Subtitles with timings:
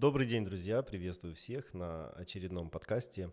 [0.00, 0.80] Добрый день, друзья!
[0.80, 3.30] Приветствую всех на очередном подкасте.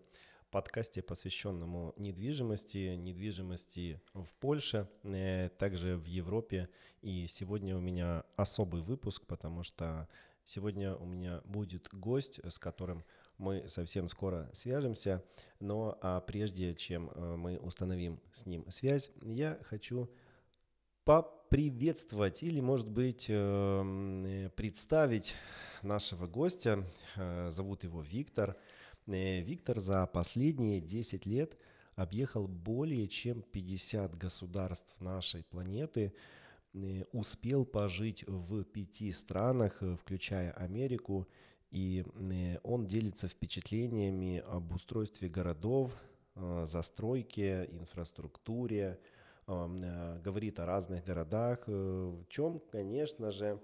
[0.50, 6.68] Подкасте, посвященному недвижимости, недвижимости в Польше, э, также в Европе.
[7.00, 10.10] И сегодня у меня особый выпуск, потому что
[10.44, 13.02] сегодня у меня будет гость, с которым
[13.38, 15.24] мы совсем скоро свяжемся.
[15.60, 20.10] Но а прежде чем э, мы установим с ним связь, я хочу
[21.48, 25.34] поприветствовать или, может быть, эм, представить
[25.82, 26.84] нашего гостя.
[27.16, 28.54] Э, зовут его Виктор.
[29.06, 31.56] Э, Виктор за последние 10 лет
[31.94, 36.12] объехал более чем 50 государств нашей планеты,
[36.74, 41.26] э, успел пожить в пяти странах, включая Америку,
[41.70, 42.04] и
[42.62, 45.92] он делится впечатлениями об устройстве городов,
[46.64, 49.17] застройке, инфраструктуре, Э,
[49.48, 53.58] говорит о разных городах, э, в чем, конечно же,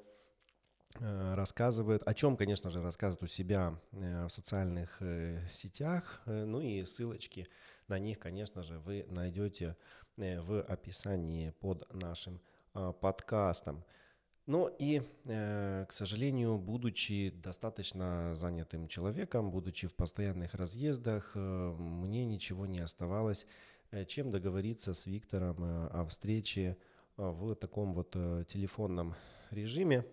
[0.98, 5.02] э, рассказывает, о чем, конечно же, рассказывает у себя в социальных
[5.52, 7.48] сетях, ну и ссылочки
[7.88, 9.76] на них, конечно же, вы найдете
[10.16, 12.40] в описании под нашим
[13.00, 13.84] подкастом.
[14.46, 22.78] Но и, к сожалению, будучи достаточно занятым человеком, будучи в постоянных разъездах, мне ничего не
[22.78, 23.73] оставалось, Э,
[24.06, 26.76] чем договориться с Виктором э, о встрече
[27.16, 28.10] э, в таком вот
[28.48, 29.14] телефонном
[29.50, 30.04] режиме.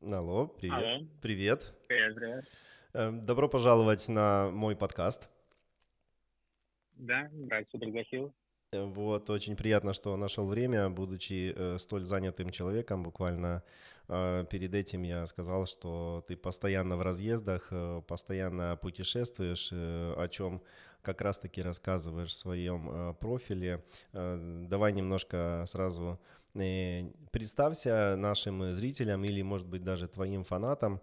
[0.00, 0.76] Алло, привет.
[0.76, 1.06] Алло.
[1.20, 1.74] Привет.
[1.88, 3.24] Привет, привет.
[3.24, 5.28] Добро пожаловать на мой подкаст.
[6.98, 8.32] Да, рад, что пригласил.
[8.72, 13.02] Вот, очень приятно, что нашел время, будучи э, столь занятым человеком.
[13.02, 13.68] Буквально э,
[14.08, 20.62] перед этим я сказал, что ты постоянно в разъездах, э, постоянно путешествуешь, э, о чем
[21.02, 23.84] как раз-таки рассказываешь в своем э, профиле.
[24.12, 26.18] Давай немножко сразу
[27.30, 31.00] представься нашим зрителям или, может быть, даже твоим фанатам.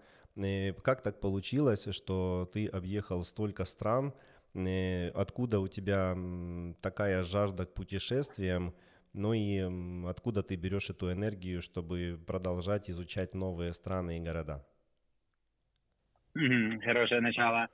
[0.81, 4.13] Как так получилось, что ты объехал столько стран,
[5.13, 6.17] откуда у тебя
[6.81, 8.73] такая жажда к путешествиям,
[9.15, 14.65] ну и откуда ты берешь эту энергию, чтобы продолжать изучать новые страны и города?
[16.33, 17.69] Хорошее начало.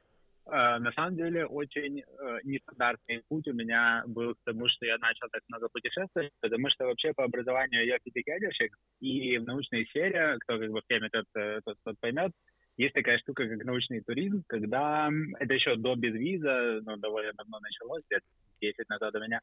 [0.46, 4.98] Э, на самом деле очень э, нестандартный путь у меня был к тому, что я
[4.98, 10.38] начал так много путешествовать, потому что вообще по образованию я физик-ядерщик, и в научной сфере,
[10.42, 11.26] кто как бы в теме тот,
[11.66, 12.32] тот, тот поймет,
[12.78, 15.10] есть такая штука, как научный туризм, когда
[15.40, 18.24] это еще до безвиза, ну, довольно давно началось, лет
[18.62, 19.40] 10 назад у меня,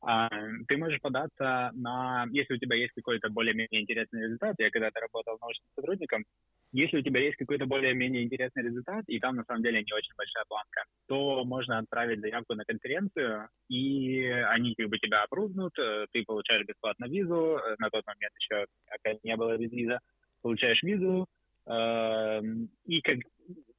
[0.00, 5.36] ты можешь податься на, если у тебя есть какой-то более-менее интересный результат, я когда-то работал
[5.40, 6.24] научным сотрудником,
[6.72, 10.14] если у тебя есть какой-то более-менее интересный результат, и там на самом деле не очень
[10.16, 16.06] большая планка, то можно отправить заявку на конференцию, и они как бы тебя опрувнут, э,
[16.12, 20.00] ты получаешь бесплатно визу, э, на тот момент еще опять не было виза,
[20.42, 21.26] получаешь визу,
[21.66, 23.18] Эм, и как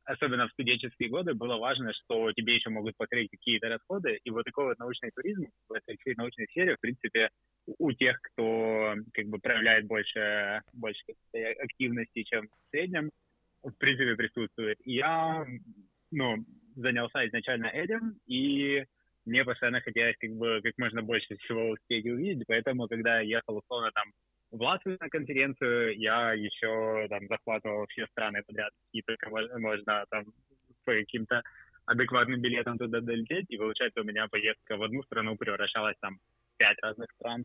[0.07, 4.45] особенно в студенческие годы было важно, что тебе еще могут покрыть какие-то расходы, и вот
[4.45, 7.29] такой вот научный туризм в этой научной сфере, в принципе,
[7.77, 11.03] у тех, кто как бы проявляет больше, больше
[11.61, 13.11] активности, чем в среднем,
[13.63, 14.77] в принципе, присутствует.
[14.85, 15.45] Я,
[16.11, 16.37] ну,
[16.75, 18.85] занялся изначально этим, и
[19.25, 23.57] мне постоянно хотелось как бы как можно больше всего успеть увидеть, поэтому, когда я ехал,
[23.57, 24.05] условно, там,
[24.51, 30.25] в Латвию на конференцию я еще там захватывал все страны подряд, и только можно там
[30.85, 31.41] по каким-то
[31.85, 36.57] адекватным билетам туда долететь, и получается у меня поездка в одну страну превращалась там в
[36.57, 37.43] пять разных стран.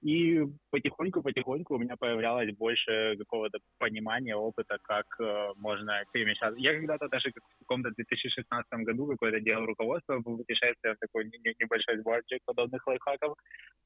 [0.00, 6.60] И потихоньку-потихоньку у меня появлялось больше какого-то понимания, опыта, как э, можно перемещаться.
[6.60, 12.38] Я когда-то даже в каком-то 2016 году какое-то делал руководство по путешествиям, такой небольшой сборчик
[12.44, 13.36] подобных лайфхаков.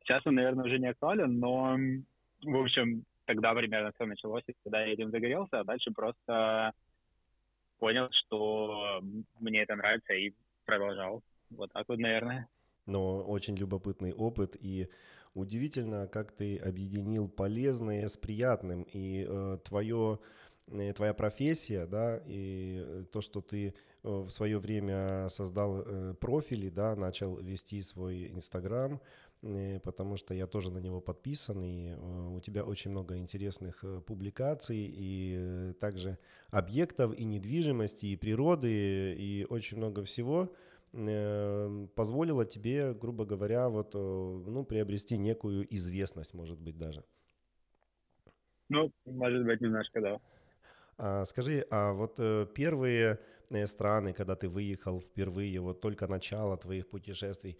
[0.01, 1.79] Сейчас он, наверное, уже не актуален, но
[2.43, 6.73] в общем, тогда примерно все началось, и когда я этим загорелся, а дальше просто
[7.79, 9.01] понял, что
[9.41, 10.33] мне это нравится, и
[10.65, 11.23] продолжал.
[11.51, 12.49] Вот так вот, наверное.
[12.87, 14.89] Но очень любопытный опыт, и
[15.35, 20.19] удивительно, как ты объединил полезное с приятным, и э, твое
[20.69, 23.73] э, твоя профессия, да, и то, что ты э,
[24.03, 29.01] в свое время создал э, профили, да, начал вести свой Инстаграм,
[29.43, 34.01] потому что я тоже на него подписан, и э, у тебя очень много интересных э,
[34.01, 36.19] публикаций, и также
[36.51, 40.55] объектов, и недвижимости, и природы, и очень много всего
[40.93, 47.03] позволило тебе, грубо говоря, вот, ну, приобрести некую известность, может быть, даже.
[48.69, 50.21] Ну, может быть, немножко, да.
[50.99, 52.17] А, скажи, а вот
[52.53, 53.19] первые
[53.65, 57.57] страны, когда ты выехал впервые, вот только начало твоих путешествий.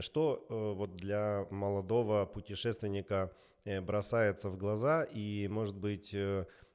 [0.00, 3.32] Что вот для молодого путешественника
[3.64, 6.14] бросается в глаза и, может быть,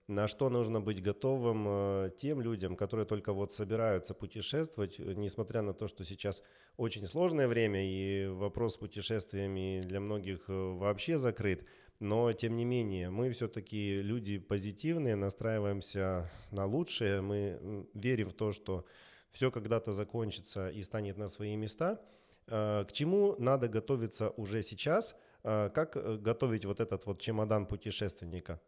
[0.09, 5.61] на что нужно быть готовым э, тем людям, которые только вот собираются путешествовать, э, несмотря
[5.61, 6.41] на то, что сейчас
[6.77, 11.63] очень сложное время и вопрос с путешествиями для многих э, вообще закрыт.
[11.99, 18.51] Но, тем не менее, мы все-таки люди позитивные, настраиваемся на лучшее, мы верим в то,
[18.51, 18.85] что
[19.31, 22.01] все когда-то закончится и станет на свои места.
[22.49, 25.15] К чему надо готовиться уже сейчас?
[25.43, 28.59] Как готовить вот этот вот чемодан путешественника?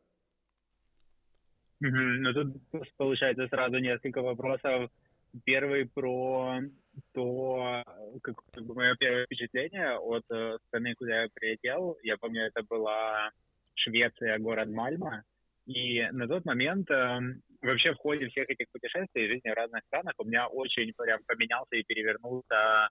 [1.80, 2.62] Ну, тут
[2.98, 4.92] получается сразу несколько вопросов.
[5.46, 6.60] Первый про
[7.14, 7.84] то,
[8.22, 11.98] как, мое первое впечатление от э, страны, куда я прилетел.
[12.04, 13.32] Я помню, это была
[13.76, 15.24] Швеция, город Мальма.
[15.66, 17.20] И на тот момент э,
[17.62, 21.76] вообще в ходе всех этих путешествий жизни в разных странах у меня очень прям поменялся
[21.78, 22.90] и перевернулся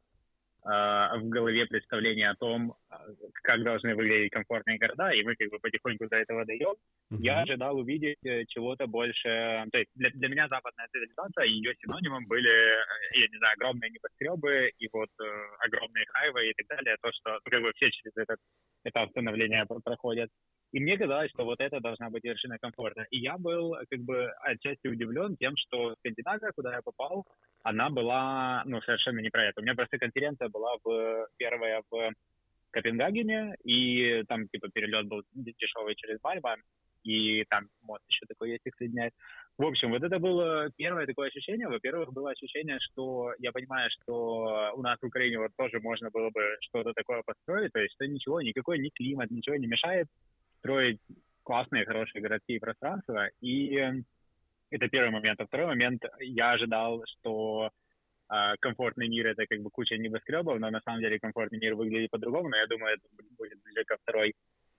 [0.63, 2.99] в голове представление о том, а,
[3.43, 6.75] как должны выглядеть комфортные города, и мы как бы потихоньку до этого даем.
[7.13, 7.19] Uh-huh.
[7.21, 9.65] Я ожидал увидеть э, чего-то больше.
[9.73, 13.91] То есть для, для меня западная цивилизация, ее синонимом были, э, я не знаю, огромные
[13.91, 15.25] небоскребы и вот э,
[15.67, 18.39] огромные хайвы и так далее, то, что как бы все через этот
[18.85, 20.31] этап становления проходят.
[20.73, 23.05] И мне казалось, что вот это должна быть вершина комфорта.
[23.11, 27.27] И я был как бы отчасти удивлен тем, что Скандинавия, куда я попал,
[27.63, 29.61] она была, ну, совершенно не про это.
[29.61, 32.13] У меня просто конференция была в, первая в
[32.71, 36.57] Копенгагене, и там, типа, перелет был дешевый через Мальма,
[37.03, 39.13] и там мост еще такой есть, их соединяет.
[39.59, 41.69] В общем, вот это было первое такое ощущение.
[41.69, 46.31] Во-первых, было ощущение, что я понимаю, что у нас в Украине вот тоже можно было
[46.31, 50.09] бы что-то такое построить, то есть что ничего, никакой ни климат, ничего не мешает
[50.59, 51.01] строить
[51.43, 53.29] классные, хорошие городские пространства.
[53.41, 54.03] И
[54.71, 55.41] это первый момент.
[55.41, 57.71] А второй момент, я ожидал, что
[58.31, 62.11] э, комфортный мир это как бы куча небоскребов, но на самом деле комфортный мир выглядит
[62.11, 63.09] по-другому, но я думаю, это
[63.39, 64.35] будет ближе ко второй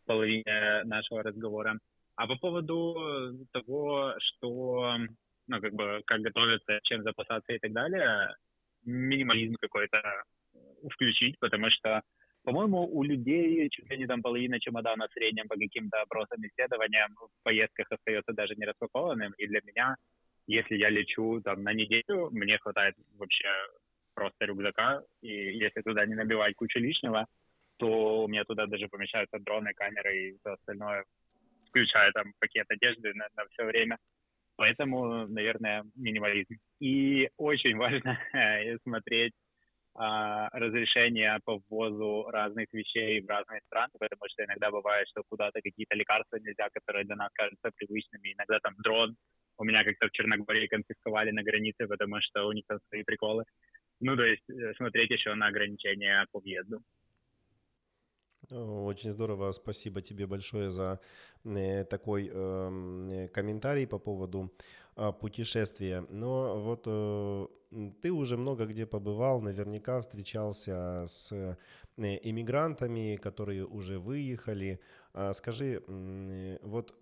[0.06, 1.78] половине нашего разговора.
[2.16, 4.98] А по поводу того, что,
[5.48, 8.36] ну, как бы, как готовиться, чем запасаться и так далее,
[8.84, 10.02] минимализм какой-то
[10.90, 12.02] включить, потому что
[12.44, 17.14] по-моему, у людей чуть ли не там половина чемодана в среднем по каким-то опросам, исследованиям
[17.16, 19.34] в поездках остается даже не распакованным.
[19.38, 19.96] И для меня,
[20.48, 23.48] если я лечу там на неделю, мне хватает вообще
[24.16, 25.04] просто рюкзака.
[25.22, 27.28] И если туда не набивать кучу лишнего,
[27.78, 31.04] то у меня туда даже помещаются дроны, камеры и все остальное,
[31.70, 33.98] включая там пакет одежды на, на все время.
[34.56, 36.56] Поэтому, наверное, минимализм.
[36.80, 38.20] И очень важно
[38.84, 39.41] смотреть а,
[39.94, 45.96] разрешения по ввозу разных вещей в разные страны, потому что иногда бывает, что куда-то какие-то
[45.96, 48.34] лекарства нельзя, которые для нас кажутся привычными.
[48.34, 49.16] Иногда там дрон
[49.58, 53.44] у меня как-то в Черногории конфисковали на границе, потому что у них там свои приколы.
[54.00, 56.82] Ну, то есть э, смотреть еще на ограничения по въезду.
[58.50, 61.00] Очень здорово, спасибо тебе большое за
[61.46, 64.52] э, такой э, комментарий по поводу
[65.22, 66.06] путешествия.
[66.10, 66.86] Но вот
[68.02, 71.58] ты уже много где побывал, наверняка встречался с э,
[71.98, 74.80] иммигрантами, которые уже выехали.
[75.14, 75.82] А скажи,
[76.62, 76.94] вот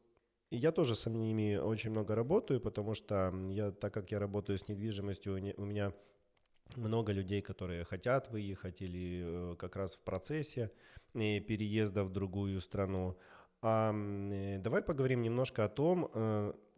[0.52, 4.68] я тоже с ними очень много работаю, потому что я, так как я работаю с
[4.68, 5.94] недвижимостью, у меня
[6.76, 10.72] много людей, которые хотят выехать или э, как раз в процессе
[11.16, 13.18] э, переезда в другую страну.
[13.62, 13.92] А
[14.60, 16.08] давай поговорим немножко о том,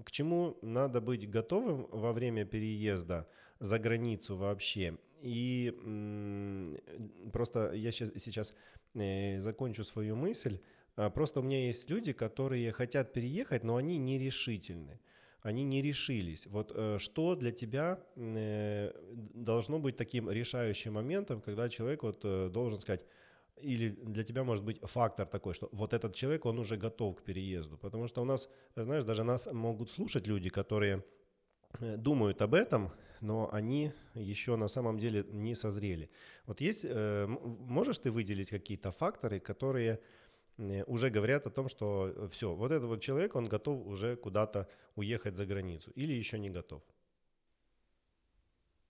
[0.03, 3.27] к чему надо быть готовым во время переезда
[3.61, 4.97] за границу вообще.
[5.21, 5.71] И
[7.31, 8.55] просто я сейчас, сейчас
[8.95, 10.59] э, закончу свою мысль.
[10.95, 14.99] А, просто у меня есть люди, которые хотят переехать, но они нерешительны.
[15.43, 16.47] Они не решились.
[16.47, 18.91] Вот э, что для тебя э,
[19.35, 23.05] должно быть таким решающим моментом, когда человек вот должен сказать,
[23.57, 27.21] или для тебя может быть фактор такой, что вот этот человек, он уже готов к
[27.21, 27.77] переезду.
[27.77, 31.03] Потому что у нас, знаешь, даже нас могут слушать люди, которые
[31.79, 36.09] думают об этом, но они еще на самом деле не созрели.
[36.45, 39.99] Вот есть, э, можешь ты выделить какие-то факторы, которые
[40.57, 44.15] э, уже говорят о том, что э, все, вот этот вот человек, он готов уже
[44.15, 46.81] куда-то уехать за границу или еще не готов?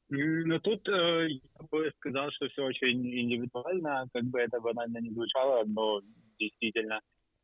[0.09, 5.11] Ну, тут э, я бы сказал, что все очень индивидуально, как бы это банально не
[5.11, 6.01] звучало, но
[6.39, 6.99] действительно.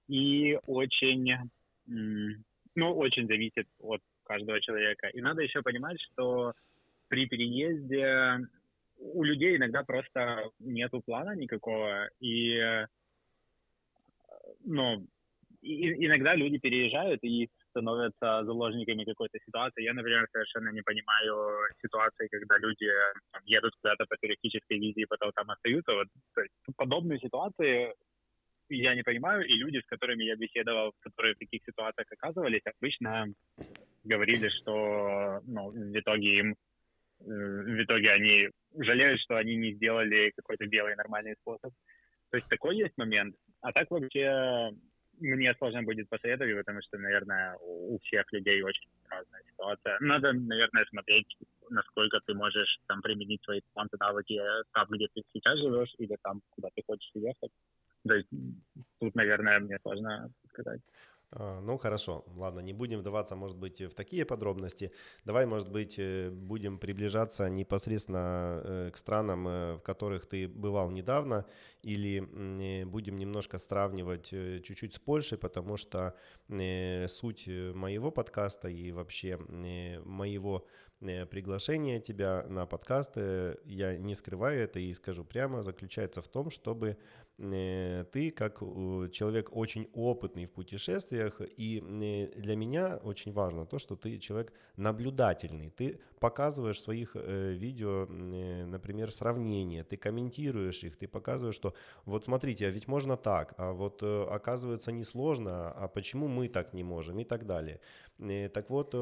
[0.07, 1.51] И очень,
[1.85, 5.07] ну, очень зависит от каждого человека.
[5.07, 6.53] И надо еще понимать, что
[7.07, 8.39] при переезде
[8.99, 12.85] у людей иногда просто нету плана никакого, и,
[14.65, 15.05] ну,
[15.61, 19.83] и, иногда люди переезжают, и становятся заложниками какой-то ситуации.
[19.83, 22.89] Я, например, совершенно не понимаю ситуации, когда люди
[23.45, 25.93] едут куда-то по туристической визе и потом там остаются.
[25.93, 27.93] Вот, то есть, подобные ситуации
[28.69, 33.27] я не понимаю, и люди, с которыми я беседовал, которые в таких ситуациях оказывались, обычно
[34.03, 36.55] говорили, что ну, в итоге им
[37.21, 41.73] э, в итоге они жалеют, что они не сделали какой-то белый нормальный способ.
[42.29, 43.35] То есть такой есть момент.
[43.61, 44.71] А так вообще
[45.19, 49.97] мне сложно будет посоветовать, потому что, наверное, у всех людей очень разная ситуация.
[49.99, 51.27] Надо, наверное, смотреть,
[51.69, 54.39] насколько ты можешь там применить свои таланты, навыки
[54.73, 57.51] там, где ты сейчас живешь, или там, куда ты хочешь ехать.
[58.07, 58.29] То есть
[58.99, 60.81] тут, наверное, мне сложно сказать.
[61.31, 64.91] А, ну хорошо, ладно, не будем вдаваться, может быть, в такие подробности.
[65.25, 70.89] Давай, может быть, э, будем приближаться непосредственно э, к странам, э, в которых ты бывал
[70.89, 71.45] недавно,
[71.83, 72.19] или
[72.85, 76.15] будем немножко сравнивать чуть-чуть с Польшей, потому что
[76.47, 80.67] суть моего подкаста и вообще моего
[80.99, 86.97] приглашения тебя на подкасты, я не скрываю это и скажу прямо, заключается в том, чтобы
[87.37, 88.59] ты как
[89.11, 94.51] человек очень опытный в путешествиях, и э, для меня очень важно то, что ты человек
[94.75, 95.69] наблюдательный.
[95.69, 101.75] Ты показываешь в своих э, видео, например, сравнения, ты комментируешь их, ты показываешь, что
[102.05, 106.83] вот смотрите, а ведь можно так, а вот оказывается несложно, а почему мы так не
[106.83, 107.79] можем и так далее.
[108.49, 108.95] Так вот,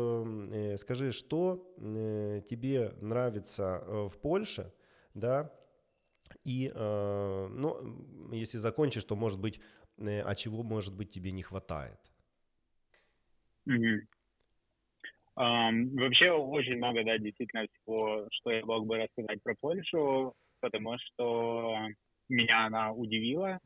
[0.77, 4.73] скажи, что тебе нравится в Польше,
[5.13, 5.53] да,
[6.43, 9.59] и, э, ну, если закончишь, то, может быть,
[9.97, 11.99] э, а чего, может быть, тебе не хватает?
[13.67, 13.99] Mm-hmm.
[15.37, 20.97] Um, вообще очень много, да, действительно всего, что я мог бы рассказать про Польшу, потому
[20.97, 21.75] что
[22.29, 23.59] меня она удивила.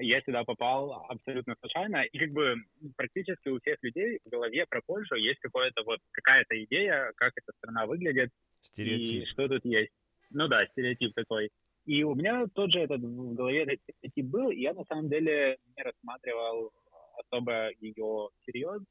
[0.00, 2.56] Я сюда попал абсолютно случайно, и как бы
[2.96, 7.52] практически у всех людей в голове про Польшу есть какое-то вот какая-то идея, как эта
[7.58, 8.30] страна выглядит
[8.60, 9.22] стереотип.
[9.22, 9.92] и что тут есть.
[10.30, 11.50] Ну да, стереотип такой.
[11.86, 13.78] И у меня тот же этот в голове
[14.14, 16.72] тип был, и я на самом деле не рассматривал
[17.18, 18.82] особо ее всерьез.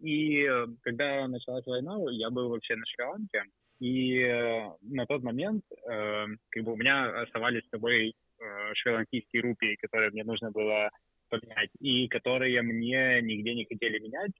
[0.00, 0.48] И
[0.82, 3.44] когда началась война, я был вообще на Шри-Ланке,
[3.80, 9.42] и э, на тот момент э, как бы у меня оставались с собой э, шри-ланкийские
[9.42, 10.90] рупии, которые мне нужно было
[11.28, 14.32] поменять, и которые мне нигде не хотели менять,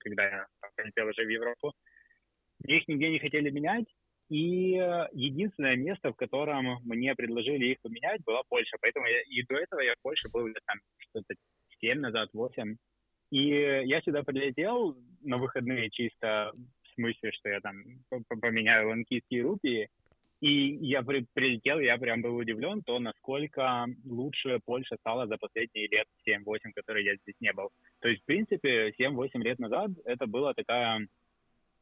[0.00, 0.46] когда я
[0.76, 1.74] прилетел уже в Европу.
[2.64, 3.86] Их нигде не хотели менять,
[4.28, 4.72] и
[5.12, 8.76] единственное место, в котором мне предложили их поменять, была Польша.
[8.80, 11.34] Поэтому я, и до этого я в Польше был там что-то
[11.80, 12.76] 7 назад, 8.
[13.30, 17.82] И я сюда прилетел на выходные чисто в смысле, что я там
[18.40, 19.88] поменяю ланкийские рупии.
[20.40, 25.88] И я при, прилетел, я прям был удивлен, то насколько лучше Польша стала за последние
[25.88, 27.70] лет 7-8, которые я здесь не был.
[28.00, 31.08] То есть, в принципе, 7-8 лет назад это была такая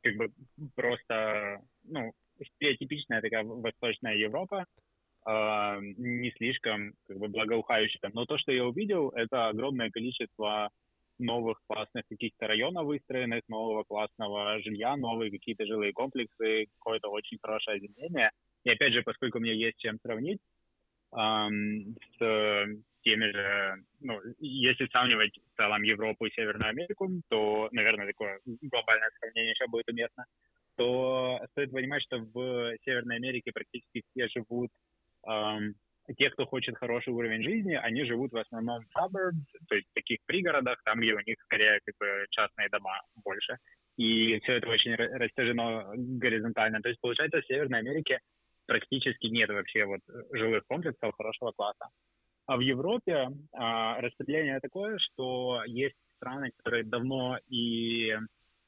[0.03, 0.31] как бы
[0.75, 2.12] просто, ну,
[2.55, 4.66] стереотипичная такая восточная Европа,
[5.26, 8.11] э, не слишком как бы благоухающая.
[8.12, 10.71] Но то, что я увидел, это огромное количество
[11.19, 17.78] новых классных каких-то районов выстроенных, нового классного жилья, новые какие-то жилые комплексы, какое-то очень хорошее
[17.78, 18.31] озеленение.
[18.64, 20.40] И опять же, поскольку у меня есть чем сравнить
[21.16, 22.66] эм, с
[23.02, 29.11] теми же, ну, если сравнивать в целом Европу и Северную Америку, то, наверное, такое глобальное
[29.19, 30.26] сравнение еще будет уместно
[30.76, 34.71] то стоит понимать, что в Северной Америке практически все живут,
[35.26, 35.75] эм,
[36.16, 39.95] те, кто хочет хороший уровень жизни, они живут в основном в suburbs, то есть в
[39.95, 43.59] таких пригородах, там, где у них скорее как бы частные дома больше.
[43.97, 46.80] И все это очень растяжено горизонтально.
[46.80, 48.21] То есть, получается, в Северной Америке
[48.66, 50.00] практически нет вообще вот
[50.33, 51.88] жилых комплексов хорошего класса.
[52.47, 58.16] А в Европе а, распределение такое, что есть страны, которые давно и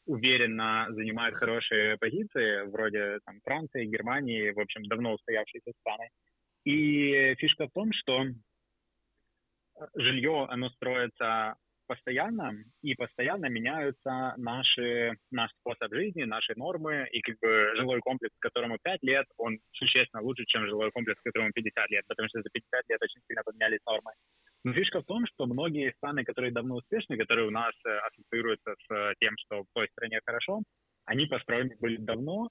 [0.08, 6.08] уверенно занимают хорошие позиции, вроде там, Франции, Германии, в общем, давно устоявшиеся страны.
[6.64, 8.24] И фишка в том, что
[9.94, 17.38] жилье, оно строится постоянно, и постоянно меняются наши, наш способ жизни, наши нормы, и как
[17.40, 22.04] бы жилой комплекс, которому 5 лет, он существенно лучше, чем жилой комплекс, которому 50 лет,
[22.06, 24.12] потому что за 50 лет очень сильно поменялись нормы.
[24.64, 28.74] Но фишка в том, что многие страны, которые давно успешны, которые у нас э, ассоциируются
[28.74, 30.62] с э, тем, что в той стране хорошо,
[31.04, 32.48] они построены были давно,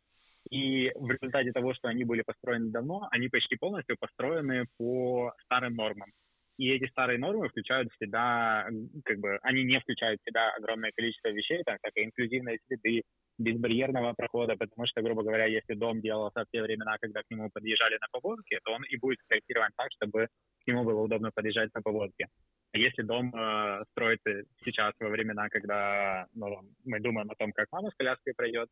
[0.49, 5.75] и в результате того, что они были построены давно, они почти полностью построены по старым
[5.75, 6.11] нормам.
[6.57, 8.67] И эти старые нормы включают в себя,
[9.05, 13.03] как бы, они не включают в себя огромное количество вещей, так как инклюзивные следы,
[13.37, 17.49] безбарьерного прохода, потому что, грубо говоря, если дом делался в те времена, когда к нему
[17.51, 20.27] подъезжали на повозке, то он и будет спроектирован так, чтобы
[20.63, 22.27] к нему было удобно подъезжать на повозке.
[22.73, 27.67] А если дом э, строится сейчас во времена, когда ну, мы думаем о том, как
[27.71, 28.69] мама с коляской пройдет,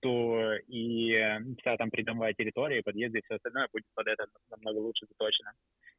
[0.00, 1.12] то и
[1.60, 5.52] вся там придомовая территория, подъезды и все остальное будет под это намного лучше заточено.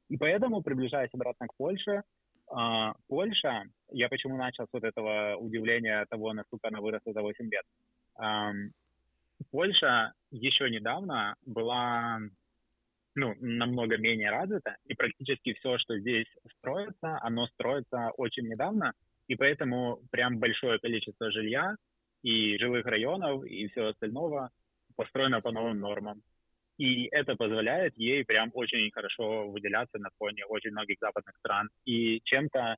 [0.09, 2.01] И поэтому, приближаясь обратно к Польше,
[2.49, 7.49] э, Польша, я почему начал с вот этого удивления того, насколько она выросла за 8
[7.49, 7.65] лет.
[9.51, 12.19] Польша еще недавно была
[13.17, 18.93] ну, намного менее развита, и практически все, что здесь строится, оно строится очень недавно,
[19.27, 21.75] и поэтому прям большое количество жилья
[22.21, 24.51] и жилых районов и всего остального
[24.95, 26.21] построено по новым нормам.
[26.77, 31.69] И это позволяет ей прям очень хорошо выделяться на фоне очень многих западных стран.
[31.85, 32.77] И чем-то,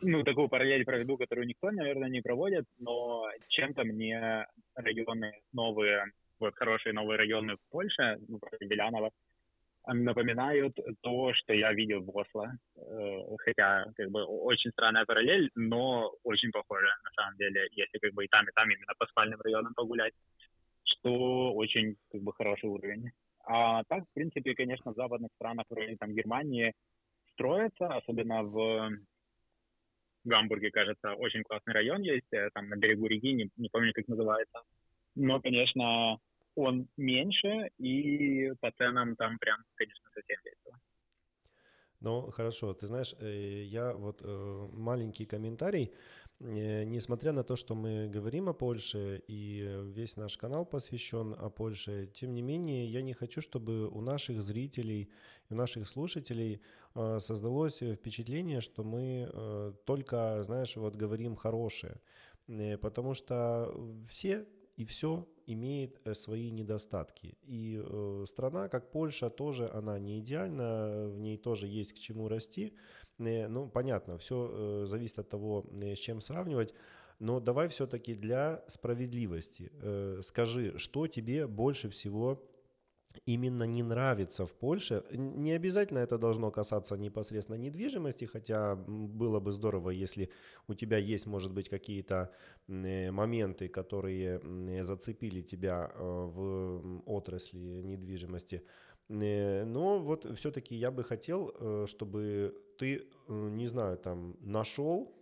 [0.00, 6.04] ну, такую параллель проведу, которую никто, наверное, не проводит, но чем-то мне районы новые,
[6.38, 9.10] вот хорошие новые районы в Польше, ну, Белянова,
[9.86, 12.52] напоминают то, что я видел в Осло.
[12.76, 18.12] Э, хотя, как бы, очень странная параллель, но очень похоже, на самом деле, если как
[18.12, 20.14] бы и там, и там именно по спальным районам погулять,
[20.84, 23.10] что очень, как бы, хороший уровень.
[23.44, 26.72] А так, в принципе, конечно, в западных странах, вроде там Германии,
[27.32, 28.90] строятся, особенно в
[30.24, 34.06] Гамбурге, кажется, очень классный район есть, э, там на берегу реки, не, не помню, как
[34.08, 34.60] называется.
[35.14, 36.18] Но, конечно,
[36.54, 40.78] он меньше, и по ценам там прям, конечно, совсем весело.
[42.00, 42.74] Ну, хорошо.
[42.74, 45.92] Ты знаешь, э, я вот э, маленький комментарий.
[46.42, 51.50] Э, несмотря на то, что мы говорим о Польше и весь наш канал посвящен о
[51.50, 55.10] Польше, тем не менее, я не хочу, чтобы у наших зрителей
[55.50, 56.62] у наших слушателей
[56.94, 62.00] создалось впечатление, что мы только, знаешь, вот говорим хорошее.
[62.80, 63.74] Потому что
[64.08, 64.46] все
[64.76, 67.36] и все имеет э, свои недостатки.
[67.42, 72.28] И э, страна, как Польша, тоже она не идеальна, в ней тоже есть к чему
[72.28, 72.74] расти.
[73.18, 76.74] Э, ну, понятно, все э, зависит от того, э, с чем сравнивать.
[77.18, 82.42] Но давай все-таки для справедливости э, скажи, что тебе больше всего
[83.26, 85.04] именно не нравится в Польше.
[85.12, 90.30] Не обязательно это должно касаться непосредственно недвижимости, хотя было бы здорово, если
[90.68, 92.30] у тебя есть, может быть, какие-то
[92.68, 94.40] э, моменты, которые
[94.82, 98.62] зацепили тебя э, в отрасли недвижимости.
[99.08, 105.14] Э, но вот все-таки я бы хотел, чтобы ты, не знаю, там нашел,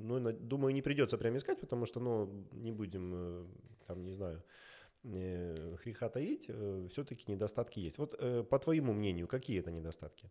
[0.00, 3.48] ну, думаю, не придется прямо искать, потому что, ну, не будем,
[3.86, 4.71] там, не знаю, э,
[5.04, 7.98] греха таить, э, все-таки недостатки есть.
[7.98, 10.30] Вот э, по твоему мнению, какие это недостатки?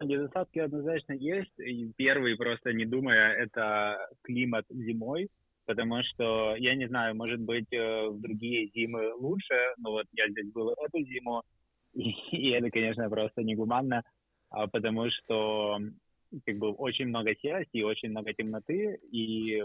[0.00, 1.54] Недостатки однозначно есть.
[1.96, 5.28] Первый, просто не думая, это климат зимой,
[5.66, 10.28] потому что, я не знаю, может быть, э, в другие зимы лучше, но вот я
[10.30, 11.42] здесь был эту зиму,
[11.92, 14.02] и это, конечно, просто негуманно,
[14.50, 15.78] а потому что
[16.46, 19.62] как бы очень много серости и очень много темноты, и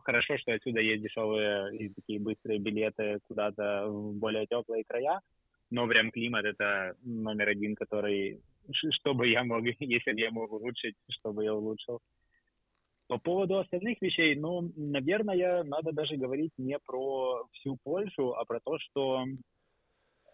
[0.00, 5.20] хорошо, что отсюда есть дешевые и такие быстрые билеты куда-то в более теплые края,
[5.70, 8.40] но прям климат это номер один, который,
[8.72, 12.00] чтобы я мог, если бы я мог улучшить, чтобы я улучшил.
[13.06, 18.60] По поводу остальных вещей, ну, наверное, надо даже говорить не про всю Польшу, а про
[18.60, 19.24] то, что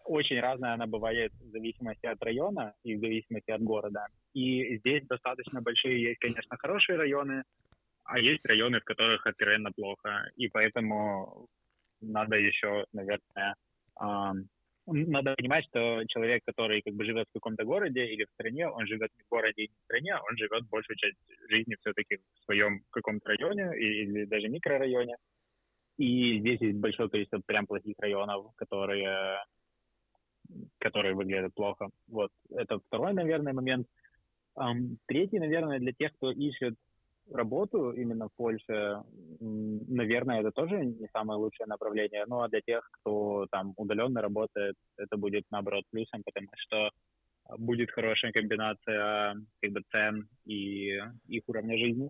[0.05, 4.07] очень разная она бывает в зависимости от района и в зависимости от города.
[4.33, 7.43] И здесь достаточно большие есть, конечно, хорошие районы,
[8.11, 11.47] а есть районы, в которых откровенно плохо, и поэтому
[12.01, 13.55] надо еще, наверное,
[14.01, 14.31] э,
[14.85, 18.85] надо понимать, что человек, который как бы живет в каком-то городе или в стране, он
[18.85, 21.17] живет не в городе и не в стране, он живет большую часть
[21.49, 25.15] жизни все-таки в своем каком-то районе или даже микрорайоне.
[25.97, 29.37] И здесь есть большое количество прям плохих районов, которые,
[30.79, 31.89] которые выглядят плохо.
[32.07, 33.87] Вот, это второй, наверное, момент.
[35.05, 36.75] Третий, наверное, для тех, кто ищет
[37.33, 39.01] работу именно в Польше,
[39.39, 42.25] наверное, это тоже не самое лучшее направление.
[42.27, 46.89] Ну, а для тех, кто там удаленно работает, это будет, наоборот, плюсом, потому что
[47.57, 52.09] будет хорошая комбинация как бы цен и их уровня жизни.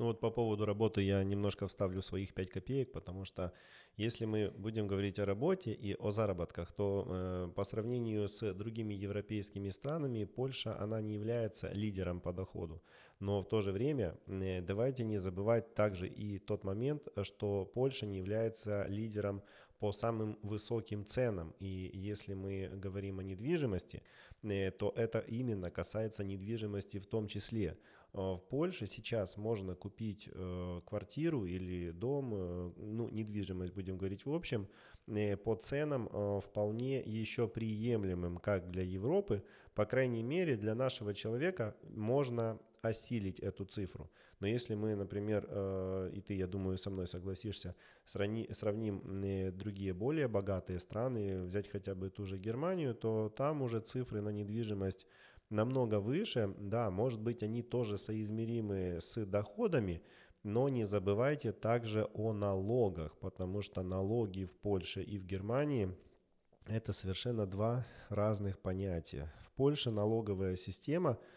[0.00, 3.52] Ну вот по поводу работы я немножко вставлю своих 5 копеек, потому что
[3.98, 8.94] если мы будем говорить о работе и о заработках, то э, по сравнению с другими
[8.94, 12.82] европейскими странами Польша, она не является лидером по доходу.
[13.18, 18.06] Но в то же время э, давайте не забывать также и тот момент, что Польша
[18.06, 19.42] не является лидером
[19.80, 21.54] по самым высоким ценам.
[21.58, 24.02] И если мы говорим о недвижимости,
[24.44, 27.76] э, то это именно касается недвижимости в том числе.
[28.12, 30.28] В Польше сейчас можно купить
[30.86, 34.68] квартиру или дом, ну, недвижимость, будем говорить в общем,
[35.44, 39.44] по ценам вполне еще приемлемым как для Европы,
[39.74, 44.10] по крайней мере для нашего человека можно осилить эту цифру.
[44.40, 49.02] Но если мы, например, э, и ты, я думаю, со мной согласишься, сравни, сравним
[49.56, 54.30] другие более богатые страны, взять хотя бы ту же Германию, то там уже цифры на
[54.30, 55.06] недвижимость
[55.50, 56.54] намного выше.
[56.58, 60.02] Да, может быть, они тоже соизмеримы с доходами,
[60.42, 65.94] но не забывайте также о налогах, потому что налоги в Польше и в Германии–
[66.66, 69.30] это совершенно два разных понятия.
[69.44, 71.18] В Польше налоговая система–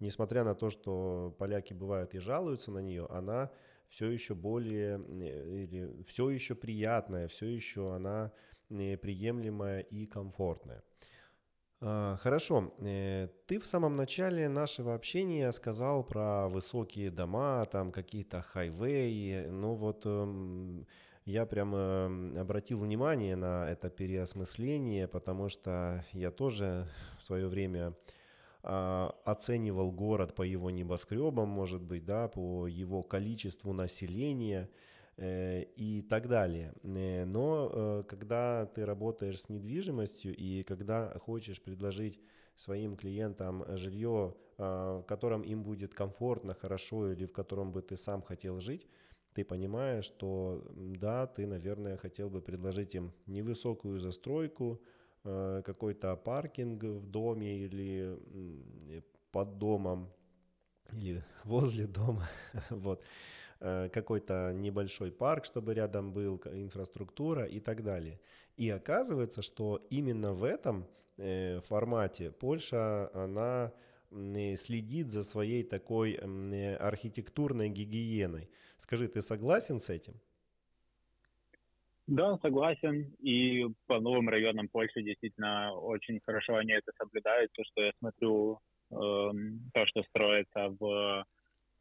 [0.00, 3.50] несмотря на то, что поляки бывают и жалуются на нее, она
[3.88, 8.32] все еще более, э, или все еще приятная, все еще она
[8.70, 10.82] э, приемлемая и комфортная.
[11.80, 18.42] А, хорошо, э, ты в самом начале нашего общения сказал про высокие дома, там какие-то
[18.42, 20.86] хайвеи, ну вот эм,
[21.24, 22.06] я прямо
[22.40, 26.88] обратил внимание на это переосмысление, потому что я тоже
[27.20, 27.94] в свое время
[28.64, 34.68] а, оценивал город по его небоскребам, может быть, да, по его количеству населения
[35.20, 36.72] и так далее.
[36.82, 42.20] Э, но э, когда ты работаешь с недвижимостью и когда хочешь предложить
[42.56, 48.20] своим клиентам жилье, в котором им будет комфортно, хорошо или в котором бы ты сам
[48.20, 48.88] хотел жить,
[49.32, 54.82] ты понимаешь, что да, ты, наверное, хотел бы предложить им невысокую застройку,
[55.24, 58.18] Э, какой-то паркинг в доме или
[59.30, 60.10] под домом,
[60.92, 62.26] или возле дома,
[62.70, 63.06] вот, э,
[63.60, 68.20] какой-то небольшой парк, чтобы рядом был, инфраструктура и так далее.
[68.56, 73.72] И оказывается, что именно в этом э, формате Польша, она
[74.10, 76.14] следит за своей такой
[76.76, 78.48] архитектурной гигиеной.
[78.76, 80.14] Скажи, ты согласен с этим?
[82.06, 83.14] Да, согласен.
[83.20, 87.52] И по новым районам Польши действительно очень хорошо они это соблюдают.
[87.52, 88.94] То, что я смотрю, э,
[89.74, 91.24] то, что строится в,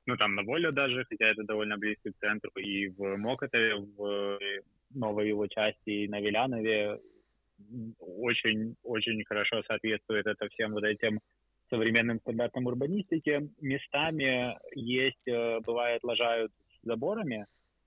[0.08, 4.39] ну там на Волю даже, хотя это довольно близко к центру, и в Мокотове, в
[4.96, 7.00] новой его части, и на Вилянове,
[8.00, 11.20] очень-очень хорошо соответствует это всем вот этим
[11.70, 13.50] современным стандартам урбанистики.
[13.60, 16.52] Местами есть, э, бывает, лажают
[16.84, 17.46] заборами,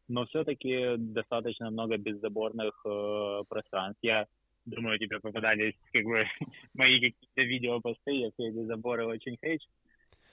[0.09, 4.01] но все-таки достаточно много беззаборных э, пространств.
[4.03, 4.27] Я
[4.67, 6.27] думаю, тебе попадались как бы
[6.75, 9.69] мои какие-то видео-посты, я все эти заборы очень хейчу.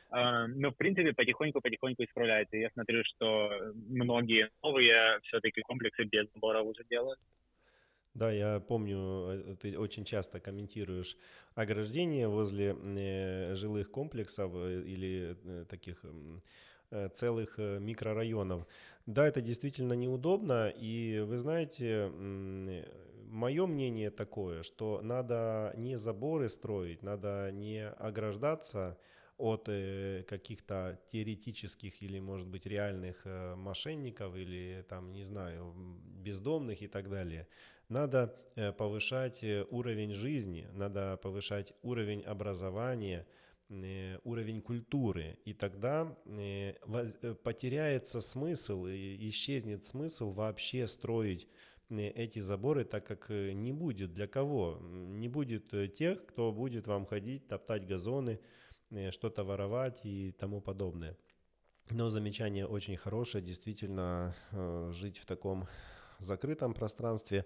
[0.09, 2.55] Uh, но, в принципе, потихоньку-потихоньку исправляется.
[2.55, 7.19] Я смотрю, что многие новые все-таки комплексы без забора уже делают.
[8.17, 11.17] Да, я помню, э, ты очень часто комментируешь
[11.53, 15.35] ограждение возле э, жилых комплексов э, или
[15.69, 16.03] таких
[17.13, 18.65] целых микрорайонов.
[19.05, 22.09] Да, это действительно неудобно, и вы знаете,
[23.29, 28.97] мое мнение такое, что надо не заборы строить, надо не ограждаться
[29.37, 35.73] от э, каких-то теоретических или, может быть, реальных э, мошенников или, там, не знаю,
[36.23, 37.47] бездомных и так далее.
[37.87, 43.25] Надо э, повышать уровень жизни, надо повышать уровень образования,
[44.23, 46.15] уровень культуры, и тогда
[47.43, 51.49] потеряется смысл, исчезнет смысл вообще строить
[51.89, 54.79] эти заборы, так как не будет для кого.
[54.81, 58.39] Не будет тех, кто будет вам ходить, топтать газоны,
[59.11, 61.17] что-то воровать и тому подобное.
[61.89, 64.35] Но замечание очень хорошее, действительно,
[64.91, 65.67] жить в таком
[66.19, 67.45] закрытом пространстве.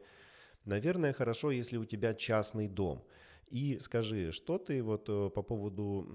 [0.65, 3.03] Наверное, хорошо, если у тебя частный дом–
[3.51, 6.07] и скажи, что ты вот э, по поводу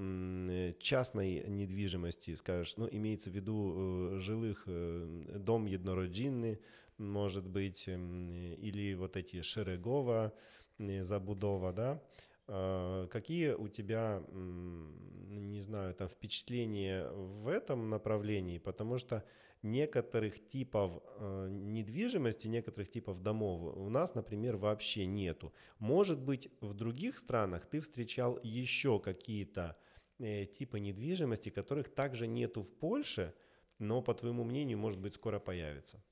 [0.80, 2.78] частной недвижимости скажешь?
[2.78, 6.58] Ну, имеется в виду э, жилых, э, дом еднородинный,
[6.96, 10.32] может быть, или вот эти Шерегова,
[10.78, 12.02] Забудова, да?
[12.48, 18.58] А, какие у тебя, не знаю, там впечатления в этом направлении?
[18.58, 19.24] Потому что
[19.62, 25.52] некоторых типов э, недвижимости, некоторых типов домов у нас, например, вообще нету.
[25.78, 29.76] Может быть, в других странах ты встречал еще какие-то
[30.18, 33.34] э, типы недвижимости, которых также нету в Польше,
[33.78, 36.02] но, по твоему мнению, может быть, скоро появится.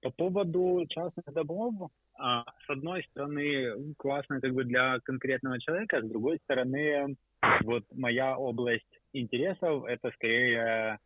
[0.00, 1.90] По поводу частных домов,
[2.22, 7.16] а, с одной стороны, классно как бы для конкретного человека, с другой стороны,
[7.64, 11.00] вот моя область интересов это скорее,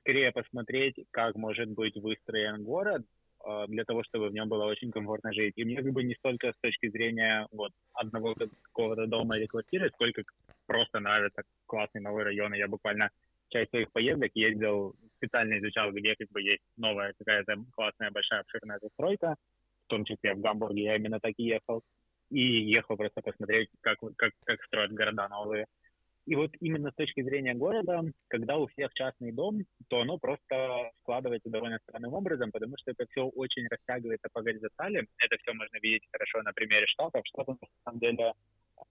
[0.00, 3.02] скорее посмотреть, как может быть выстроен город
[3.44, 5.54] э, для того, чтобы в нем было очень комфортно жить.
[5.56, 9.90] И мне как бы не столько с точки зрения вот одного какого-то дома или квартиры,
[9.94, 10.22] сколько
[10.66, 12.52] просто нравится классный новый район.
[12.52, 13.08] И я буквально
[13.48, 18.78] часть своих поездок ездил, специально изучал, где как бы есть новая какая-то классная большая обширная
[18.80, 19.36] застройка,
[19.92, 21.82] том числе в Гамбурге я именно так и ехал,
[22.30, 25.66] и ехал просто посмотреть, как, как, как строят города новые.
[26.24, 30.92] И вот именно с точки зрения города, когда у всех частный дом, то оно просто
[31.00, 35.06] складывается довольно странным образом, потому что это все очень растягивается по горизонтали.
[35.18, 37.22] Это все можно видеть хорошо на примере Штатов.
[37.26, 38.32] Штаты, на самом деле,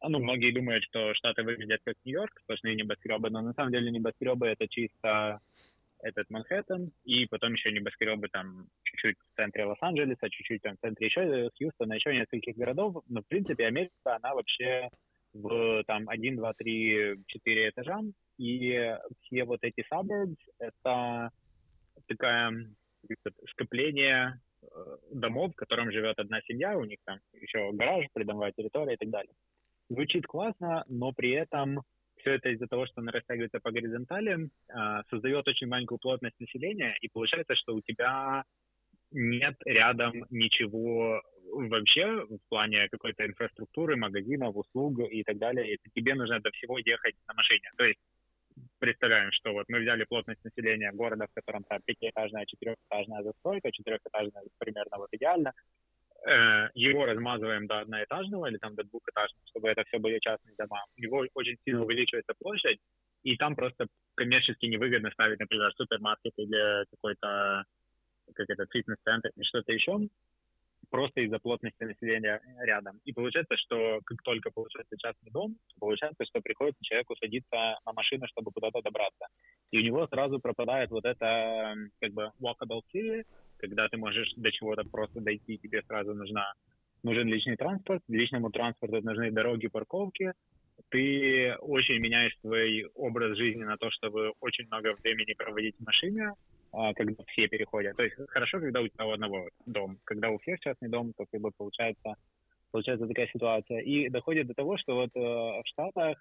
[0.04, 4.46] ну, многие думают, что Штаты выглядят как Нью-Йорк, сплошные небоскребы, но на самом деле небоскребы—
[4.48, 5.40] это чисто
[6.02, 11.08] этот Манхэттен, и потом еще небоскребы там чуть-чуть в центре Лос-Анджелеса, чуть-чуть там в центре
[11.08, 13.04] еще Хьюстона, еще нескольких городов.
[13.08, 14.90] Но, в принципе, Америка, она вообще
[15.34, 18.02] в там 1, 2, 3, 4 этажа,
[18.38, 21.32] и все вот эти suburbs— это
[22.08, 22.52] такая
[23.52, 24.68] скопление э,
[25.12, 29.10] домов, в котором живет одна семья, у них там еще гараж, придомовая территория и так
[29.10, 29.34] далее.
[29.90, 31.82] Звучит классно, но при этом
[32.22, 36.96] все это из-за того, что она растягивается по горизонтали, а, создает очень маленькую плотность населения,
[37.02, 38.44] и получается, что у тебя
[39.12, 41.22] нет рядом ничего
[41.54, 45.74] вообще в плане какой-то инфраструктуры, магазинов, услуг и так далее.
[45.74, 47.70] И тебе нужно до всего ехать на машине.
[47.78, 48.00] То есть
[48.80, 54.44] представляем, что вот мы взяли плотность населения города, в котором там пятиэтажная, четырехэтажная застройка, четырехэтажная
[54.60, 55.52] примерно вот идеально,
[56.26, 60.86] его размазываем до одноэтажного или там до двухэтажного, чтобы это все были частные дома.
[60.98, 62.80] У него очень сильно увеличивается площадь,
[63.24, 67.64] и там просто коммерчески невыгодно ставить, например, супермаркет или какой-то
[68.34, 70.00] как это, фитнес-центр или что-то еще,
[70.90, 73.00] просто из-за плотности населения рядом.
[73.06, 78.28] И получается, что как только получается частный дом, получается, что приходится человеку садиться на машину,
[78.28, 79.28] чтобы куда-то добраться.
[79.72, 83.24] И у него сразу пропадает вот это как бы walkable city,
[83.62, 86.54] когда ты можешь до чего-то просто дойти, тебе сразу нужна,
[87.04, 90.34] нужен личный транспорт, личному транспорту нужны дороги, парковки,
[90.90, 96.34] ты очень меняешь свой образ жизни на то, чтобы очень много времени проводить в машине,
[96.74, 97.96] а, когда все переходят.
[97.96, 99.98] То есть хорошо, когда у тебя у одного дом.
[100.04, 102.16] Когда у всех частный дом, то как бы получается,
[102.72, 103.80] получается такая ситуация.
[103.80, 106.18] И доходит до того, что вот э, в Штатах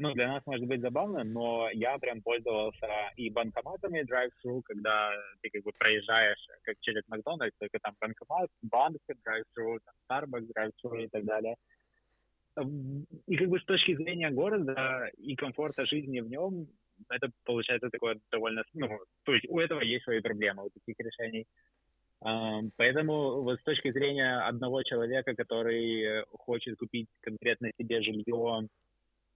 [0.00, 5.50] ну, для нас может быть забавно, но я прям пользовался и банкоматами drive-thru, когда ты
[5.50, 11.08] как бы проезжаешь как через Макдональдс, только там банкомат, банк, drive-thru, там Starbucks, drive-thru и
[11.08, 11.54] так далее.
[13.28, 16.66] И как бы с точки зрения города и комфорта жизни в нем,
[17.08, 18.64] это получается такое довольно...
[18.74, 18.88] Ну,
[19.22, 21.46] то есть у этого есть свои проблемы, у таких решений.
[22.76, 28.66] Поэтому вот с точки зрения одного человека, который хочет купить конкретно себе жилье,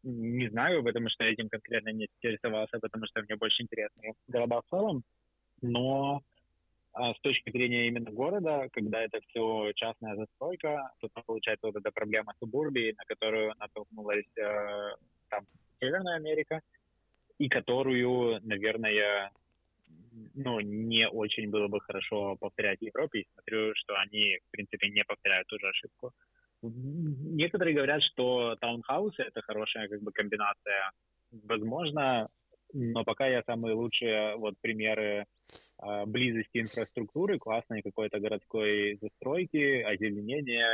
[0.03, 4.71] не знаю, потому что этим конкретно не интересовался, потому что мне больше интересны города в
[4.71, 5.03] целом,
[5.61, 6.23] но
[6.95, 11.91] а с точки зрения именно города, когда это все частная застройка, то получается вот эта
[11.91, 14.91] проблема субурбии, на которую натолкнулась э,
[15.31, 15.47] там
[15.81, 16.61] Северная Америка,
[17.39, 19.31] и которую, наверное,
[20.35, 23.21] ну, не очень было бы хорошо повторять в Европе.
[23.21, 26.13] И смотрю, что они, в принципе, не повторяют ту же ошибку.
[26.63, 30.93] Некоторые говорят, что таунхаусы— это хорошая как бы комбинация.
[31.31, 32.29] Возможно,
[32.73, 35.27] но пока я самые лучшие вот примеры
[35.83, 40.69] э, близости инфраструктуры, классной какой-то городской застройки, озеленения,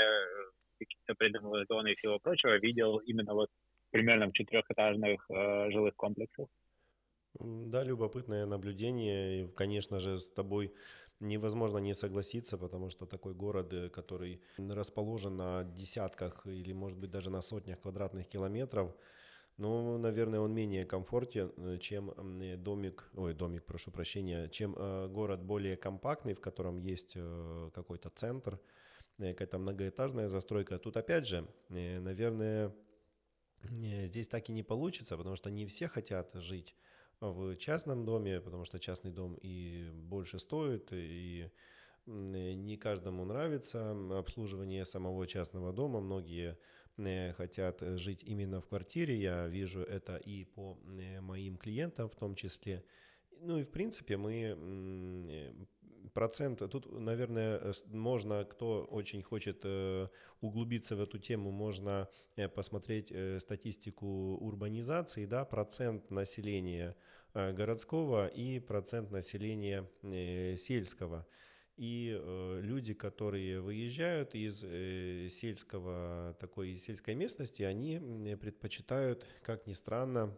[0.79, 3.49] какие-то придомовые зоны и всего прочего видел именно вот
[3.91, 6.47] примерно в четырехэтажных э, жилых комплексах.
[7.41, 9.43] Да, любопытное наблюдение.
[9.43, 10.73] И, конечно же, с тобой
[11.21, 17.11] невозможно не согласиться, потому что такой город, э, который расположен на десятках или, может быть,
[17.11, 18.95] даже на сотнях квадратных километров,
[19.57, 24.75] ну, наверное, он менее комфортен, э, чем э, домик, ой, домик, прошу прощения, чем
[25.13, 27.17] город более компактный, в котором есть
[27.73, 28.61] какой-то центр,
[29.19, 30.79] какая-то многоэтажная застройка.
[30.79, 32.73] Тут опять же, наверное,
[34.05, 36.77] здесь так и не получится, потому что не все хотят жить
[37.21, 41.51] в частном доме, потому что частный дом и больше стоит, и
[42.07, 46.01] не каждому нравится обслуживание самого частного дома.
[46.01, 46.57] Многие
[46.97, 49.21] э, хотят жить именно в квартире.
[49.21, 52.85] Я вижу это и по э, моим клиентам в том числе.
[53.41, 55.53] Ну и в принципе мы э,
[56.13, 59.65] процент, тут, наверное, можно, кто очень хочет
[60.41, 62.09] углубиться в эту тему, можно
[62.55, 66.97] посмотреть статистику урбанизации, да, процент населения
[67.35, 71.27] Э, городского и процент населения э, сельского.
[71.77, 74.61] И э, люди, которые выезжают из
[75.33, 80.37] сельского, такой сельской местности, они предпочитают, как ни странно,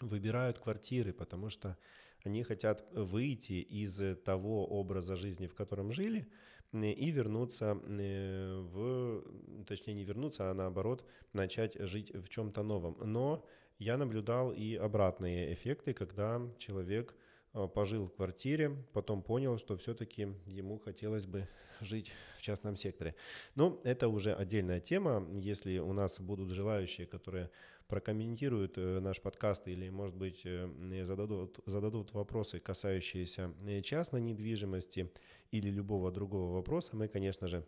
[0.00, 1.78] выбирают квартиры, потому что
[2.26, 6.26] они хотят выйти из того образа жизни, в котором жили,
[6.72, 9.22] и вернуться в,
[9.66, 12.96] точнее не вернуться, а наоборот начать жить в чем-то новом.
[13.00, 13.46] Но
[13.78, 17.14] я наблюдал и обратные эффекты, когда человек
[17.52, 21.48] а, пожил в квартире, потом понял, что все-таки ему хотелось бы
[21.80, 23.14] жить в частном секторе.
[23.54, 25.26] Но это уже отдельная тема.
[25.40, 27.50] Если у нас будут желающие, которые
[27.88, 30.68] прокомментируют э, наш подкаст или, может быть, э,
[31.04, 35.10] зададут, зададут вопросы, касающиеся э, частной недвижимости
[35.50, 37.64] или любого другого вопроса, мы, конечно же,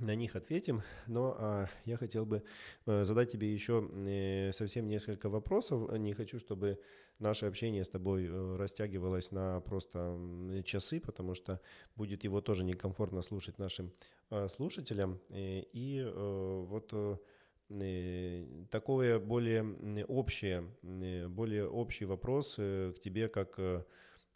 [0.00, 2.44] на них ответим, но а, я хотел бы
[2.86, 5.90] задать тебе еще э, совсем несколько вопросов.
[5.98, 6.78] Не хочу, чтобы
[7.18, 10.16] наше общение с тобой э, растягивалось на просто
[10.64, 11.60] часы, потому что
[11.96, 13.92] будет его тоже некомфортно слушать нашим
[14.30, 15.20] а, слушателям.
[15.30, 16.92] И, и а, вот
[18.70, 20.64] такое более общее,
[21.28, 23.58] более общий вопрос к тебе как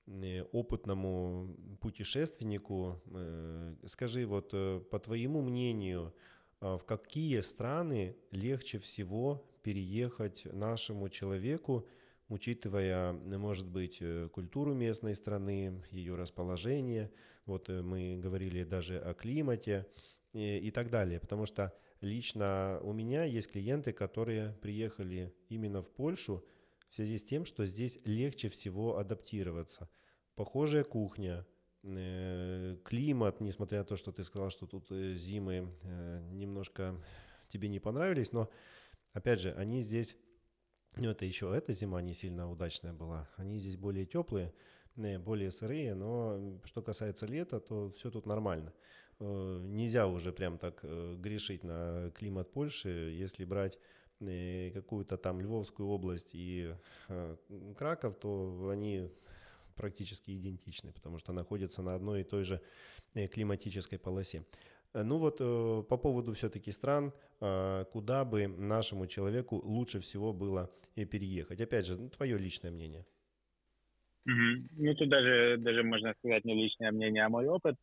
[0.07, 6.13] Э, опытному путешественнику, э, скажи, вот э, по твоему мнению,
[6.61, 11.87] а, в какие страны легче всего переехать нашему человеку,
[12.29, 17.11] учитывая, может быть, культуру местной страны, ее расположение,
[17.47, 19.87] вот мы говорили даже о климате
[20.33, 25.89] и, и так далее, потому что лично у меня есть клиенты, которые приехали именно в
[25.89, 26.45] Польшу,
[26.91, 29.89] в связи с тем, что здесь легче всего адаптироваться.
[30.35, 31.47] Похожая кухня,
[31.83, 37.03] э, климат, несмотря на то, что ты сказал, что тут э, зимы э, немножко
[37.49, 38.51] тебе не понравились, но
[39.13, 40.17] опять же, они здесь,
[40.97, 44.53] ну это еще эта зима не сильно удачная была, они здесь более теплые,
[44.95, 48.75] более сырые, но что касается лета, то все тут нормально.
[49.23, 53.79] Нельзя уже прям так грешить на климат Польши, если брать
[54.75, 56.75] какую-то там Львовскую область и
[57.09, 57.37] э,
[57.77, 59.09] Краков, то они
[59.77, 62.61] практически идентичны, потому что находятся на одной и той же
[63.15, 64.45] э, климатической полосе.
[64.95, 67.13] Э, ну вот по поводу все-таки стран,
[67.93, 71.61] куда бы нашему человеку лучше всего было переехать.
[71.61, 73.05] Опять же, ну, твое личное мнение.
[74.27, 74.69] Угу.
[74.77, 77.77] Ну тут даже, даже можно сказать не личное мнение, а мой опыт.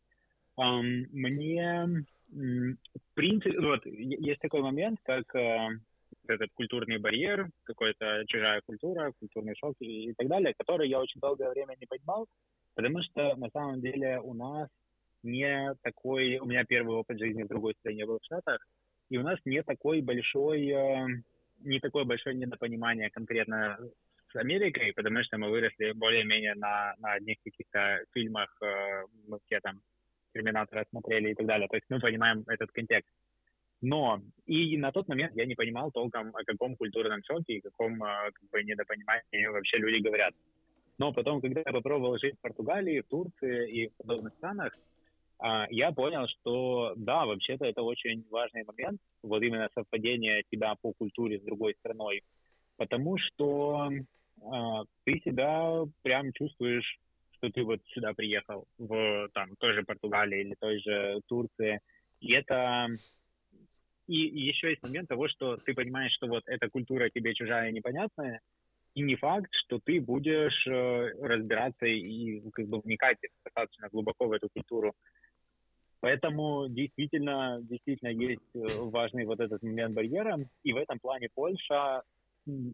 [0.62, 5.24] Мне, в принципе, вот есть такой момент, как
[6.26, 11.20] этот культурный барьер, какая-то чужая культура, культурный шок и, и так далее, который я очень
[11.20, 12.26] долгое время не понимал,
[12.74, 14.68] потому что на самом деле у нас
[15.22, 18.66] не такой, у меня первый опыт жизни в другой стране был в Штатах,
[19.10, 21.06] и у нас не такой большой, э,
[21.60, 23.78] не такое большое недопонимание конкретно
[24.32, 29.60] с Америкой, потому что мы выросли более-менее на, на одних каких-то фильмах, э, мы все
[29.60, 29.80] там
[30.32, 31.68] Терминатора смотрели и так далее.
[31.68, 33.10] То есть мы понимаем этот контекст.
[33.82, 38.02] Но и на тот момент я не понимал толком, о каком культурном шоке и каком
[38.02, 40.34] а, как бы, недопонимании вообще люди говорят.
[40.98, 44.74] Но потом, когда я попробовал жить в Португалии, в Турции и в подобных странах,
[45.38, 50.92] а, я понял, что да, вообще-то это очень важный момент, вот именно совпадение тебя по
[50.92, 52.22] культуре с другой страной,
[52.76, 53.90] потому что
[54.42, 56.98] а, ты себя прям чувствуешь,
[57.40, 61.80] что ты вот сюда приехал, в там той же Португалии или той же Турции,
[62.20, 62.88] и это
[64.06, 67.70] и, и еще есть момент того, что ты понимаешь, что вот эта культура тебе чужая
[67.70, 68.40] и непонятная,
[68.94, 74.32] и не факт, что ты будешь э, разбираться и как бы вникать достаточно глубоко в
[74.32, 74.94] эту культуру.
[76.00, 82.02] Поэтому действительно, действительно есть э, важный вот этот момент барьера, и в этом плане Польша,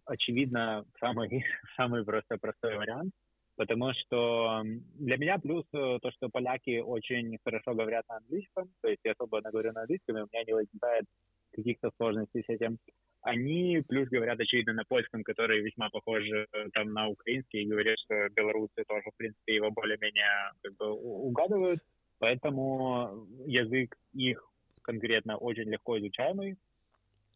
[0.07, 1.45] очевидно, самый,
[1.77, 3.13] самый просто простой вариант,
[3.57, 4.63] потому что
[4.99, 9.15] для меня плюс э, то, что поляки очень хорошо говорят на английском, то есть я
[9.15, 11.05] свободно говорю на английском, и у меня не возникает
[11.53, 12.79] каких-то сложностей с этим.
[13.23, 17.99] Они плюс говорят, очевидно, на польском, который весьма похож э, там на украинский, и говорят,
[17.99, 21.81] что белорусы тоже, в принципе, его более-менее как бы угадывают.
[22.19, 24.43] Поэтому язык их
[24.83, 26.57] конкретно очень легко изучаемый.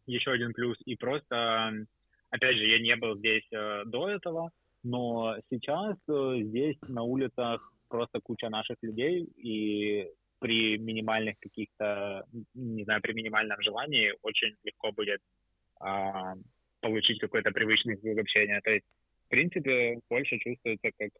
[0.07, 0.77] Еще один плюс.
[0.85, 1.85] И просто,
[2.29, 4.51] опять же, я не был здесь э, до этого,
[4.83, 12.83] но сейчас э, здесь на улицах просто куча наших людей, и при минимальных каких-то, не
[12.83, 15.21] знаю, при минимальном желании очень легко будет
[15.79, 16.33] а,
[16.79, 18.59] получить какой-то привычный язык общения.
[18.61, 18.85] То есть,
[19.27, 21.11] в принципе, Польша чувствуется как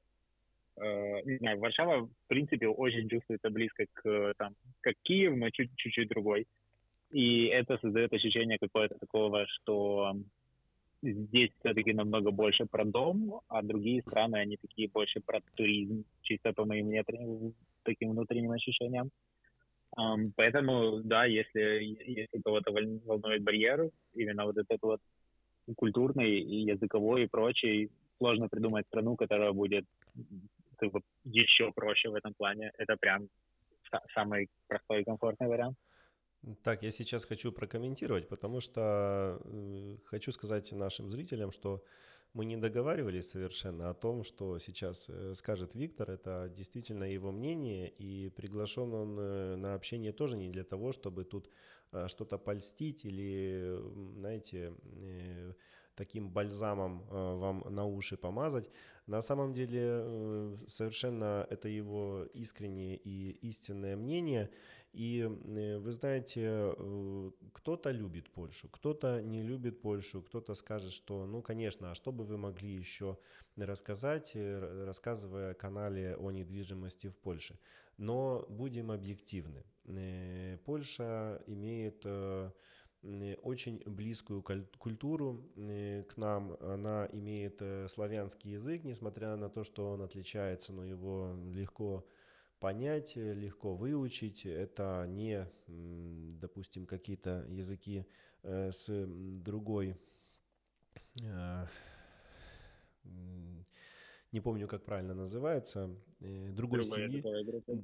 [0.77, 5.69] э, не знаю, Варшава, в принципе, очень чувствуется близко к, там, как Киев, но чуть,
[5.75, 6.47] чуть-чуть другой.
[7.11, 10.13] И это создает ощущение какое-то такого, что
[11.01, 16.53] здесь все-таки намного больше про дом, а другие страны, они такие больше про туризм, чисто
[16.53, 16.91] по моим
[17.83, 19.09] таким внутренним ощущениям.
[19.97, 25.01] Um, поэтому, да, если, если кого-то волнует барьер, именно вот этот вот
[25.75, 29.85] культурный и языковой и прочий, сложно придумать страну, которая будет
[30.77, 32.71] как бы еще проще в этом плане.
[32.77, 33.27] Это прям
[34.13, 35.77] самый простой и комфортный вариант.
[36.63, 41.83] Так, я сейчас хочу прокомментировать, потому что э, хочу сказать нашим зрителям, что
[42.33, 46.09] мы не договаривались совершенно о том, что сейчас э, скажет Виктор.
[46.09, 51.25] Это действительно его мнение, и приглашен он э, на общение тоже не для того, чтобы
[51.25, 51.47] тут
[51.91, 53.77] э, что-то польстить или,
[54.15, 54.73] знаете,
[55.93, 58.71] таким бальзамом вам на уши помазать.
[59.05, 64.49] На самом деле совершенно это его искреннее и истинное мнение–
[64.93, 71.25] и э, вы знаете, э, кто-то любит Польшу, кто-то не любит Польшу, кто-то скажет, что,
[71.25, 73.17] ну, конечно, а что бы вы могли еще
[73.55, 77.57] рассказать, э, рассказывая о канале о недвижимости в Польше.
[77.97, 79.63] Но будем объективны.
[80.65, 82.03] Польша имеет
[83.43, 84.43] очень близкую
[84.79, 86.57] культуру к нам.
[86.61, 87.61] Она имеет
[87.91, 92.03] славянский язык, несмотря на то, что он отличается, но его легко
[92.61, 94.45] понять, э, легко выучить.
[94.45, 98.05] Это не, допустим, какие-то языки
[98.43, 99.97] э, с другой
[101.21, 101.65] э,
[104.31, 105.89] не помню, как правильно называется,
[106.19, 107.23] другой Другая семьи.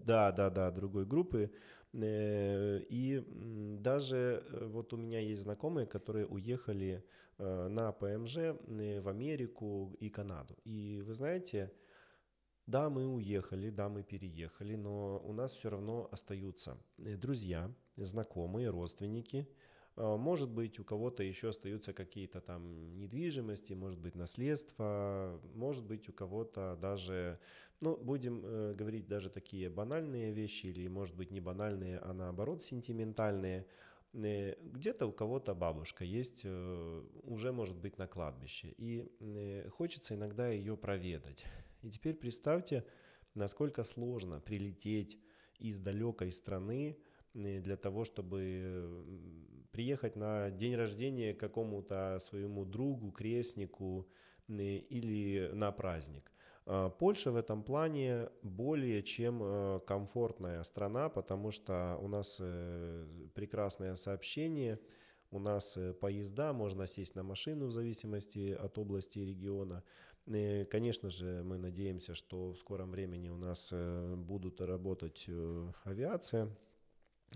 [0.05, 1.51] Да, да, да, другой группы.
[1.91, 3.23] И
[3.81, 7.03] даже вот у меня есть знакомые, которые уехали
[7.37, 10.55] на ПМЖ в Америку и Канаду.
[10.63, 11.69] И вы знаете,
[12.67, 18.69] да, мы уехали, да, мы переехали, но у нас все равно остаются э, друзья, знакомые,
[18.69, 19.47] родственники.
[19.95, 26.09] А, может быть, у кого-то еще остаются какие-то там недвижимости, может быть, наследство, может быть,
[26.09, 27.39] у кого-то даже,
[27.81, 32.61] ну, будем э, говорить даже такие банальные вещи, или, может быть, не банальные, а наоборот
[32.61, 33.65] сентиментальные.
[34.13, 40.15] Э, где-то у кого-то бабушка есть, э, уже может быть на кладбище, и э, хочется
[40.15, 41.45] иногда ее проведать.
[41.81, 42.85] И теперь представьте,
[43.33, 45.17] насколько сложно прилететь
[45.59, 46.97] из далекой страны
[47.33, 49.05] э, для того, чтобы
[49.71, 54.07] приехать на день рождения какому-то своему другу, крестнику
[54.47, 56.31] э, или на праздник.
[56.65, 62.41] А, Польша в этом плане более чем э, комфортная страна, потому что у нас
[63.33, 64.79] прекрасное сообщение,
[65.29, 69.83] у нас поезда, можно сесть на машину в зависимости от области и региона.
[70.69, 76.49] Конечно же, мы надеемся, что в скором времени у нас э, будут работать э, авиация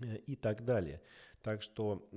[0.01, 1.01] э, и так далее.
[1.41, 2.09] Так что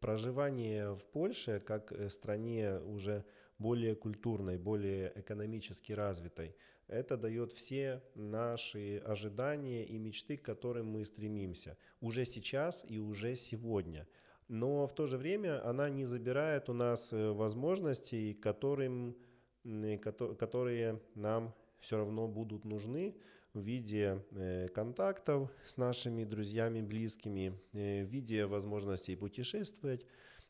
[0.00, 3.24] проживание в Польше как стране уже
[3.58, 6.54] более культурной, более экономически развитой,
[6.88, 13.34] это дает все наши ожидания и мечты, к которым мы стремимся уже сейчас и уже
[13.34, 14.06] сегодня.
[14.48, 19.16] Но в то же время она не забирает у нас возможностей, которым
[19.64, 23.14] которые нам все равно будут нужны
[23.54, 30.06] в виде э, контактов с нашими друзьями, близкими, э, в виде возможностей путешествовать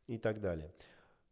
[0.06, 0.72] и так далее.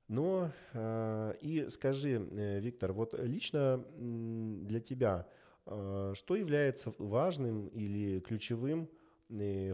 [0.08, 2.18] Но э, и скажи,
[2.60, 5.28] Виктор, вот лично для тебя,
[5.64, 8.88] что является важным или ключевым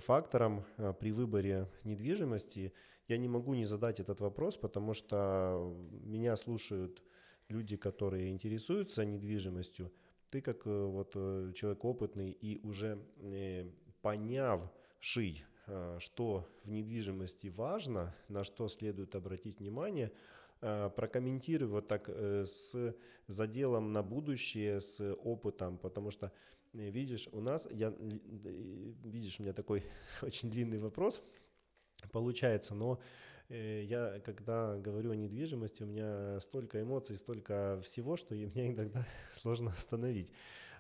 [0.01, 0.65] фактором
[1.01, 2.75] при выборе недвижимости?
[3.09, 7.03] Я не могу не задать этот вопрос, потому что меня слушают
[7.49, 9.93] люди, которые интересуются недвижимостью,
[10.31, 13.69] ты как э, вот э, человек опытный и уже э,
[14.03, 15.45] понявший,
[15.99, 20.13] что в недвижимости важно, на что следует обратить внимание,
[20.61, 22.95] прокомментируй вот так с
[23.27, 26.31] заделом на будущее, с опытом, потому что
[26.73, 29.83] видишь, у нас, я, видишь, у меня такой
[30.23, 31.21] очень длинный вопрос
[32.13, 33.01] получается, но
[33.49, 39.71] я, когда говорю о недвижимости, у меня столько эмоций, столько всего, что меня иногда сложно
[39.71, 40.33] остановить.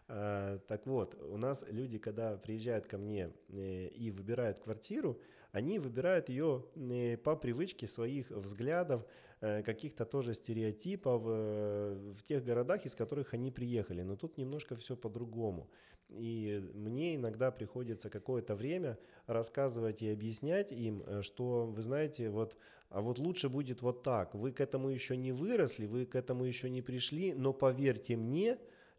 [0.08, 5.20] А, так вот, у нас люди, когда приезжают ко мне э, и выбирают квартиру,
[5.52, 9.04] они выбирают ее э, по привычке своих взглядов,
[9.38, 14.00] каких-то тоже стереотипов в тех городах, из которых они приехали.
[14.00, 15.68] Но тут немножко все по-другому.
[16.08, 22.56] И мне иногда приходится какое-то время рассказывать и объяснять им, э, что, вы знаете, вот,
[22.90, 24.34] а вот лучше будет вот так.
[24.34, 28.58] Вы к этому еще не выросли, вы к этому еще не пришли, но поверьте мне,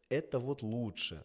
[0.09, 1.23] это вот лучше.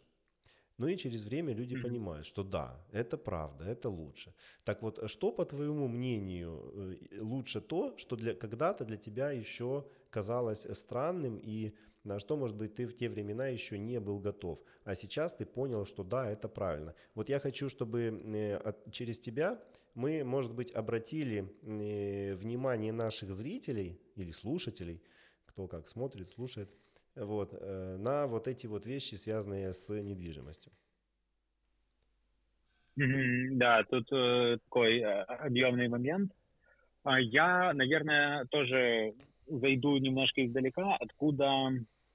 [0.78, 4.34] Ну и через время люди понимают, что да, это правда, это лучше.
[4.64, 9.84] Так вот, что, по твоему мнению, э, лучше то, что для, когда-то для тебя еще
[10.10, 11.74] казалось странным и
[12.04, 14.58] на что, может быть, ты в те времена еще не был готов.
[14.84, 16.94] А сейчас ты понял, что да, это правильно.
[17.14, 19.60] Вот я хочу, чтобы э, через тебя
[19.94, 25.00] мы, может быть, обратили э, внимание наших зрителей или слушателей,
[25.46, 26.70] кто как смотрит, слушает,
[27.14, 30.72] вот, э, на вот эти вот вещи, связанные с недвижимостью.
[32.96, 36.32] Да, тут такой объемный момент.
[37.04, 39.14] А я, наверное, тоже
[39.46, 41.70] зайду немножко издалека, откуда,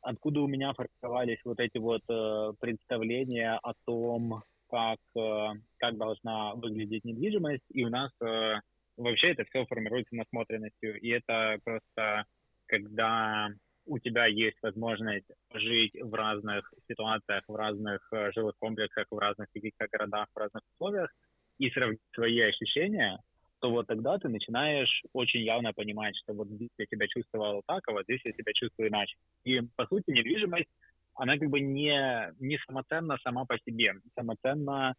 [0.08, 5.47] откуда у меня формировались вот эти вот э, представления о том, как, э,
[5.78, 7.66] как должна выглядеть недвижимость.
[7.72, 8.55] И у нас э,
[8.95, 10.99] вообще это все формируется насмотренностью.
[10.99, 12.26] И это просто
[12.68, 13.49] когда
[13.86, 19.49] у тебя есть возможность жить в разных ситуациях, в разных э, жилых комплексах, в разных
[19.51, 21.14] каких-то городах, в разных условиях,
[21.58, 23.20] и сравнить свои ощущения,
[23.60, 27.88] то вот тогда ты начинаешь очень явно понимать, что вот здесь я себя чувствовал так,
[27.88, 29.16] а вот здесь я себя чувствую иначе.
[29.43, 30.70] И, по сути, недвижимость,
[31.16, 33.93] она как бы не, не самоценна сама по себе.
[34.16, 34.93] Самоценна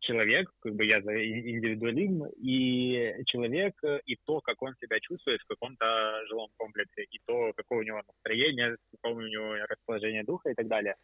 [0.00, 3.74] человек, как бы я за индивидуализм, и человек,
[4.06, 8.02] и то, как он себя чувствует в каком-то жилом комплексе, и то, какое у него
[8.06, 10.96] настроение, какое у него расположение духа и так далее.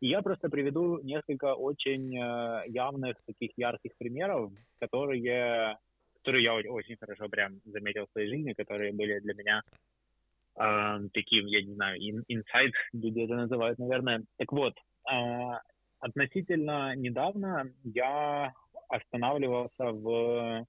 [0.00, 5.76] Я просто приведу несколько очень э, явных таких ярких примеров, которые,
[6.14, 9.62] которые я очень хорошо прям заметил в своей жизни, которые были для меня
[10.56, 14.22] э, таким, я не знаю, инсайт, люди это называют, наверное.
[14.38, 14.74] Так вот,
[15.12, 15.58] э,
[15.98, 18.54] относительно недавно я
[18.88, 20.66] останавливался в,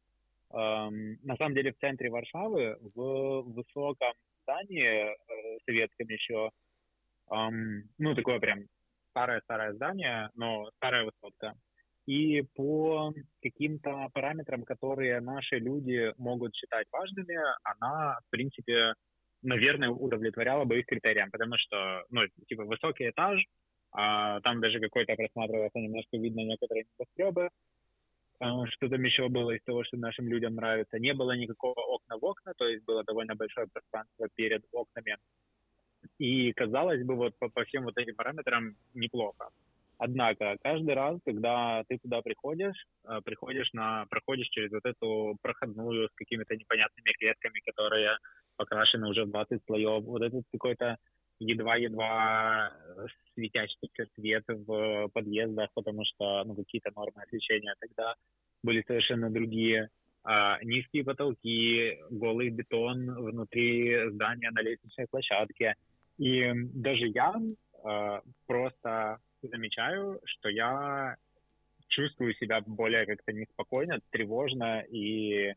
[0.52, 0.90] э,
[1.24, 4.14] на самом деле, в центре Варшавы, в высоком
[4.44, 6.52] здании, э, советском еще,
[7.32, 7.36] э,
[7.98, 8.66] ну, такое прям
[9.12, 11.54] старое-старое здание, но старая высотка.
[12.08, 18.96] И по каким-то параметрам, которые наши люди могут считать важными, она, в принципе,
[19.44, 23.46] наверное, удовлетворяла бы их критериям, потому что, ну, типа, высокий этаж,
[23.94, 27.50] а там даже какой-то просматривался, немножко видно некоторые небоскребы,
[28.40, 30.98] а, что там еще было из того, что нашим людям нравится.
[30.98, 35.18] Не было никакого окна в окна, то есть было довольно большое пространство перед окнами.
[36.18, 39.50] И казалось бы, вот по, по всем вот этим параметрам неплохо.
[39.98, 46.10] Однако каждый раз, когда ты туда приходишь, э, приходишь на, проходишь через вот эту проходную
[46.10, 48.18] с какими-то непонятными клетками, которые
[48.58, 50.98] покрашены уже в 20 слоев, вот этот какой-то
[51.40, 52.72] едва-едва
[53.34, 58.16] светящийся свет в подъездах, потому что ну, какие-то нормы освещения тогда
[58.64, 59.90] были совершенно другие.
[60.24, 65.76] А, низкие потолки, голый бетон внутри здания на лестничной площадке.
[66.22, 67.34] И даже я
[67.84, 71.16] а, просто замечаю, что я
[71.88, 75.56] чувствую себя более как-то неспокойно, тревожно и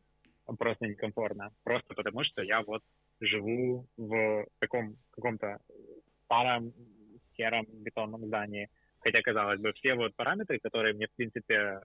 [0.57, 1.51] просто некомфортно.
[1.63, 2.81] Просто потому, что я вот
[3.19, 5.59] живу в таком каком-то
[6.25, 6.73] старом
[7.37, 8.69] сером бетонном здании.
[9.01, 11.81] Хотя, казалось бы, все вот параметры, которые мне, в принципе,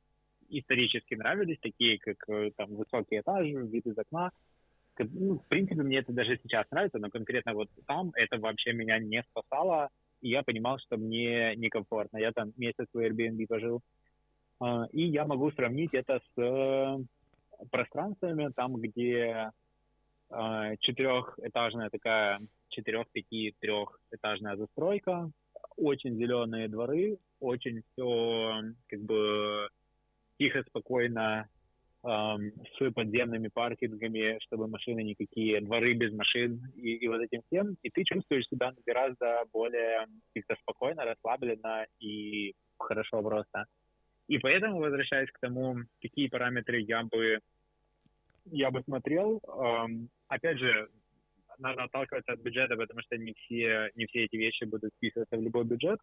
[0.49, 4.31] исторически нравились, такие как э, там высокий этаж, вид из окна,
[5.05, 8.99] ну, в принципе, мне это даже сейчас нравится, но конкретно вот там это вообще меня
[8.99, 9.89] не спасало,
[10.21, 12.19] и я понимал, что мне некомфортно.
[12.19, 13.81] Я там месяц в Airbnb пожил,
[14.61, 16.99] а, и я могу сравнить это с э,
[17.71, 19.51] пространствами, там, где
[20.31, 25.31] а, четырехэтажная такая, четырех-пяти трехэтажная застройка,
[25.77, 29.69] очень зеленые дворы, очень все как бы
[30.39, 31.49] тихо, спокойно,
[32.03, 37.77] с подземными паркингами, чтобы машины никакие, дворы без машин и, и вот этим всем.
[37.83, 43.67] И ты чувствуешь себя гораздо более как-то спокойно, расслабленно и хорошо просто.
[44.29, 47.41] И поэтому, возвращаясь к тому, какие параметры я бы
[48.47, 50.89] я бы смотрел, эм, опять же,
[51.59, 55.43] надо отталкиваться от бюджета, потому что не все, не все эти вещи будут вписываться в
[55.43, 56.01] любой бюджет.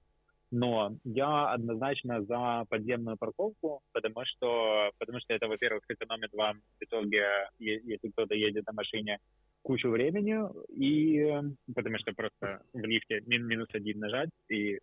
[0.49, 6.83] Но я однозначно за подземную парковку, потому что, потому что это, во-первых, сэкономит вам в
[6.83, 9.19] итоге, если кто-то едет на машине,
[9.61, 10.37] кучу времени,
[10.69, 11.29] и
[11.75, 14.79] потому что просто в лифте мин, минус один нажать и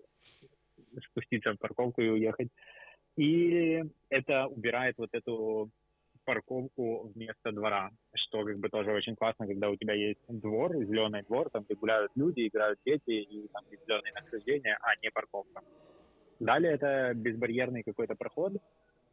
[1.08, 2.48] спуститься в парковку и уехать.
[3.16, 5.70] И это убирает вот эту
[6.24, 11.22] парковку вместо двора, что как бы тоже очень классно, когда у тебя есть двор, зеленый
[11.22, 15.62] двор, там где гуляют люди, играют дети, и там есть зеленые нахождения, а не парковка.
[16.40, 18.54] Далее это безбарьерный какой-то проход,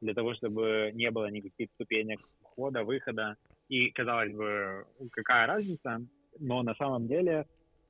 [0.01, 3.35] для того, чтобы не было никаких ступенек входа, выхода.
[3.69, 6.01] И, казалось бы, какая разница,
[6.39, 7.45] но на самом деле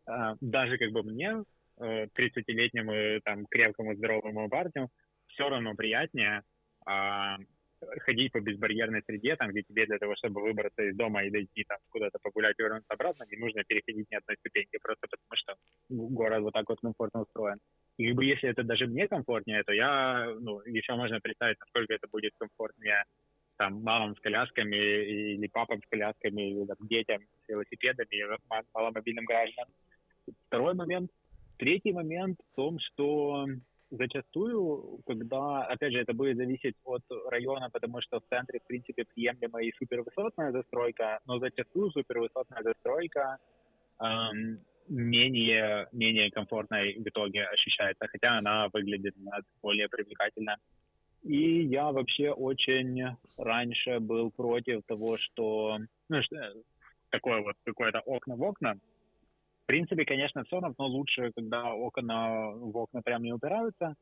[0.08, 1.44] э, даже как бы мне,
[1.80, 4.90] 30-летнему там крепкому здоровому парню,
[5.28, 6.44] все равно приятнее
[6.86, 7.38] а,
[8.00, 11.64] ходить по безбарьерной среде, там, где тебе для того, чтобы выбраться из дома и дойти
[11.68, 15.56] там куда-то погулять и вернуться обратно, не нужно переходить ни одной ступеньки, просто потому что
[15.90, 17.60] город вот так вот комфортно устроен.
[17.98, 21.94] И как бы если это даже мне комфортнее, то я, ну, еще можно представить, насколько
[21.94, 23.04] это будет комфортнее
[23.58, 28.38] там мамам с колясками или папам с колясками, или там, детям с велосипедами,
[28.74, 29.72] маломобильным гражданам.
[30.48, 31.12] второй момент.
[31.58, 33.46] Третий момент в том, что
[33.92, 39.06] зачастую, когда, опять же, это будет зависеть от района, потому что в центре, в принципе,
[39.06, 43.38] приемлема и супервысотная застройка, но зачастую супервысотная застройка
[44.00, 49.16] эм, менее, менее комфортной в итоге ощущается, хотя она выглядит
[49.62, 50.58] более привлекательно.
[51.24, 55.78] И я вообще очень раньше был против того, что,
[56.10, 56.54] ну, что
[57.10, 58.76] такое вот какое-то окна в окна,
[59.66, 63.96] принципе, конечно, все равно лучше, когда окна в окна прям не упираются.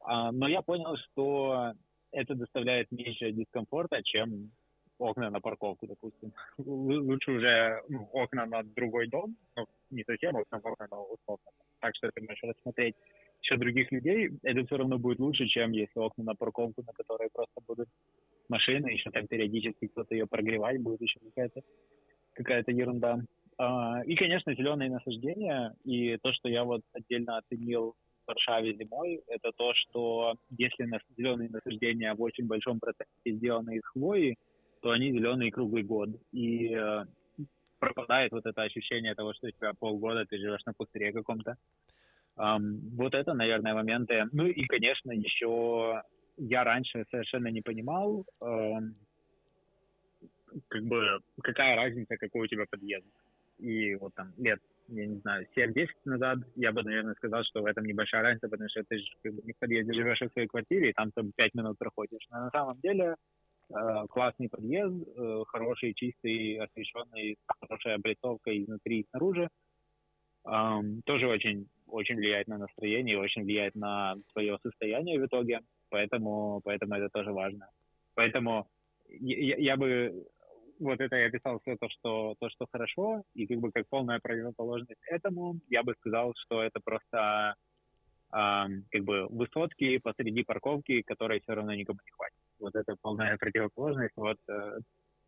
[0.00, 1.72] А, но я понял, что
[2.12, 4.50] это доставляет меньше дискомфорта, чем
[4.98, 6.32] окна на парковку, допустим.
[6.58, 11.50] Лучше уже ну, окна на другой дом, ну, не совсем окна, окна, но условно.
[11.80, 12.94] Так что ты можешь рассмотреть
[13.42, 17.30] еще других людей, это все равно будет лучше, чем если окна на парковку, на которой
[17.32, 17.88] просто будут
[18.48, 21.62] машины, еще там периодически кто-то ее прогревать будет, еще какая-то
[22.34, 23.20] какая-то ерунда.
[23.62, 25.74] А, и, конечно, зеленые насаждения.
[25.84, 27.94] И то, что я вот отдельно оценил
[28.24, 30.88] в Варшаве зимой, это то, что если
[31.18, 34.36] зеленые насаждения в очень большом проценте сделаны из хвои,
[34.80, 36.08] то они зеленые круглый год.
[36.32, 37.04] И э,
[37.78, 41.56] пропадает вот это ощущение того, что у тебя полгода ты живешь на пустыре каком-то.
[42.38, 44.24] Um, вот это, наверное, моменты.
[44.32, 46.02] Ну и, конечно, еще
[46.38, 48.94] я раньше совершенно не понимал, um,
[50.68, 53.04] как бы, какая разница, какой у тебя подъезд.
[53.60, 57.66] И вот там лет, я не знаю, 7-10 назад я бы, наверное, сказал, что в
[57.66, 60.48] этом небольшая разница, потому что ты же как бы, не в подъезде живешь в своей
[60.48, 62.26] квартире, и там там 5 минут проходишь.
[62.30, 63.14] Но на самом деле
[63.70, 69.48] э, классный подъезд, э, хороший, чистый, освещенный, хорошая облицовка изнутри и снаружи.
[70.46, 76.60] Э, тоже очень, очень влияет на настроение, очень влияет на твое состояние в итоге, поэтому,
[76.64, 77.68] поэтому это тоже важно.
[78.14, 78.68] Поэтому
[79.08, 80.26] я, я бы
[80.80, 84.18] вот это я описал все то, что, то, что хорошо, и как бы как полная
[84.18, 87.54] противоположность этому, я бы сказал, что это просто
[88.32, 92.38] э, как бы высотки посреди парковки, которые все равно никому не хватит.
[92.58, 94.78] Вот это полная противоположность, вот э,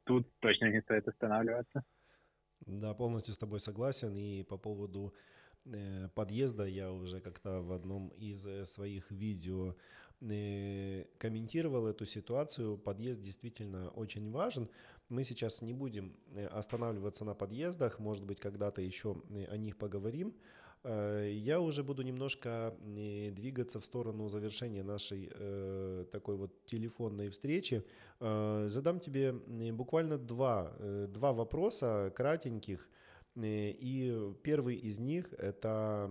[0.04, 1.84] тут точно не стоит останавливаться.
[2.66, 5.12] Да, полностью с тобой согласен, и по поводу
[5.64, 9.74] э, подъезда я уже как-то в одном из э, своих видео
[10.20, 12.78] э, комментировал эту ситуацию.
[12.78, 14.68] Подъезд действительно очень важен,
[15.12, 19.76] мы сейчас не будем э, останавливаться на подъездах, может быть, когда-то еще э, о них
[19.76, 20.34] поговорим.
[20.84, 25.30] Э, я уже буду немножко двигаться в сторону завершения нашей
[26.10, 27.84] такой вот телефонной встречи.
[28.20, 29.32] Задам тебе
[29.72, 30.72] буквально два,
[31.08, 32.88] два вопроса кратеньких.
[33.40, 36.10] И первый из них– это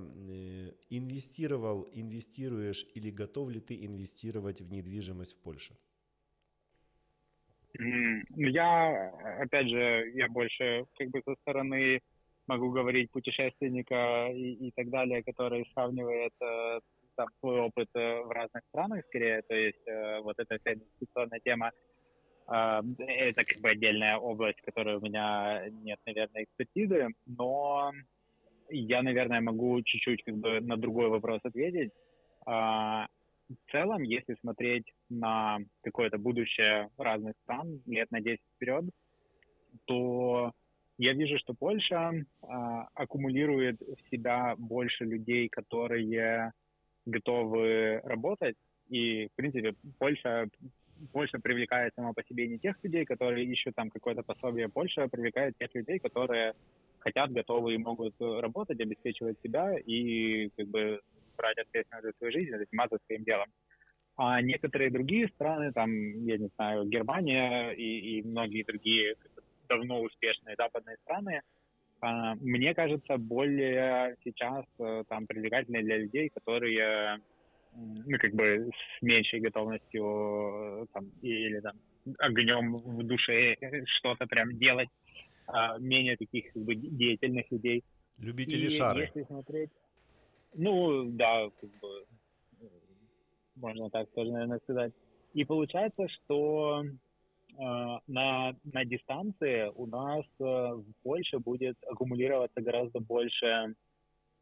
[0.89, 5.75] инвестировал, инвестируешь или готов ли ты инвестировать в недвижимость в Польше?
[7.79, 12.01] Я, опять же, я больше как бы со стороны
[12.47, 16.79] могу говорить путешественника и, и так далее, который сравнивает э,
[17.15, 19.41] там, свой опыт э, в разных странах скорее.
[19.43, 21.71] То есть э, вот эта вся инвестиционная тема,
[22.47, 27.93] это как бы отдельная область, которой у меня нет, наверное, экспертизы, но
[28.69, 31.91] я, наверное, могу чуть-чуть как бы на другой вопрос ответить.
[32.47, 33.05] Э,
[33.49, 38.85] в целом, если смотреть на какое-то будущее разных стран лет на 10 вперед,
[39.85, 40.51] то
[40.97, 46.51] я вижу, что Польша а, аккумулирует в себя больше людей, которые
[47.05, 48.55] готовы работать.
[48.89, 50.47] И, в принципе, Польша,
[51.11, 54.69] Польша привлекает сама по себе не тех людей, которые ищут там какое-то пособие.
[54.69, 56.53] Польша привлекает тех людей, которые
[56.99, 61.01] хотят, готовы и могут работать, обеспечивать себя и как бы
[61.35, 63.47] брать ответственность за свою жизнь, заниматься своим делом.
[64.17, 65.91] А некоторые другие страны, там,
[66.25, 69.15] я не знаю, Германия и, и многие другие
[69.67, 71.41] давно успешные западные страны,
[72.01, 77.21] а, мне кажется, более сейчас э, там привлекательны для людей, которые
[77.73, 81.75] ну, как бы с меньшей готовностью э, там, или там
[82.17, 83.55] огнем в душе
[83.97, 84.89] что-то прям делать,
[85.47, 87.83] а менее таких как бы, деятельных людей.
[88.17, 89.01] Любители и шары.
[89.01, 89.69] Если смотреть,
[90.55, 92.05] ну, да, как бы,
[93.55, 94.93] можно так тоже, наверное, сказать.
[95.33, 102.99] И получается, что э, на, на дистанции у нас э, в Польше будет аккумулироваться гораздо
[102.99, 103.75] больше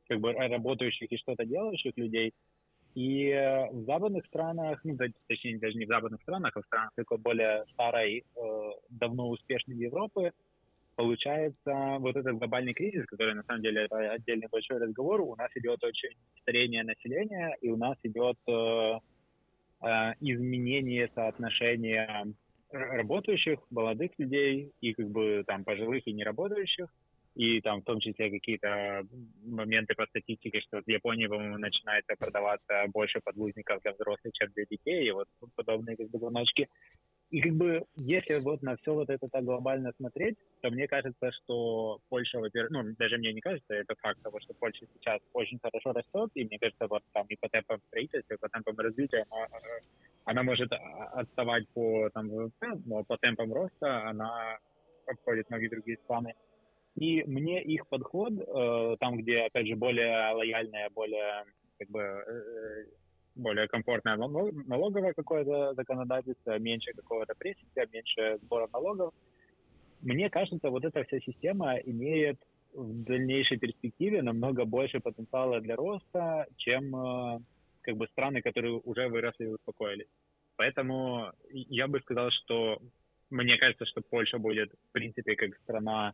[0.07, 2.33] как бы работающих и что-то делающих людей.
[2.95, 4.97] И э, в западных странах, ну,
[5.27, 8.25] точнее, даже не в западных странах, а в странах такой более старой,
[8.89, 10.31] давно успешной Европы,
[10.99, 15.49] получается, вот этот глобальный кризис, который на самом деле это отдельный большой разговор, у нас
[15.55, 16.09] идет очень
[16.41, 18.99] старение населения, и у нас идет э,
[19.81, 22.25] э, изменение соотношения
[22.71, 26.87] работающих, молодых людей и как бы там пожилых и неработающих.
[27.35, 29.03] и там в том числе какие-то
[29.45, 34.65] моменты по статистике, что в Японии, по-моему, начинается продаваться больше подгузников для взрослых, чем для
[34.65, 36.67] детей, и вот подобные как бы звоночки.
[37.31, 41.31] И как бы, если вот на все вот это так глобально смотреть, то мне кажется,
[41.31, 45.59] что Польша, во-первых, ну, даже мне не кажется, это факт того, что Польша сейчас очень
[45.59, 49.25] хорошо растет, и мне кажется, вот там и по темпам строительства, и по темпам развития
[49.29, 49.47] она,
[50.25, 52.31] она может отставать по, там,
[52.85, 54.57] но по темпам роста она
[55.05, 56.33] обходит многие другие страны.
[56.95, 61.45] И мне их подход, э, там, где, опять же, более лояльное, более,
[61.77, 62.85] как бы, э,
[63.39, 69.13] более комфортное налоговое какое-то законодательство, меньше какого-то прессинга, меньше сбора налогов.
[70.01, 72.37] Мне кажется, вот эта вся система имеет
[72.73, 77.39] в дальнейшей перспективе намного больше потенциала для роста, чем э,
[77.81, 80.07] как бы страны, которые уже выросли и успокоились.
[80.55, 82.79] Поэтому я бы сказал, что
[83.29, 86.13] мне кажется, что Польша будет, в принципе, как страна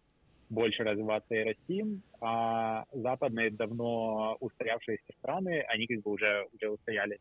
[0.56, 1.84] больше развиваться и расти,
[2.22, 7.20] а западные давно устоявшиеся страны, они как бы уже, уже устоялись.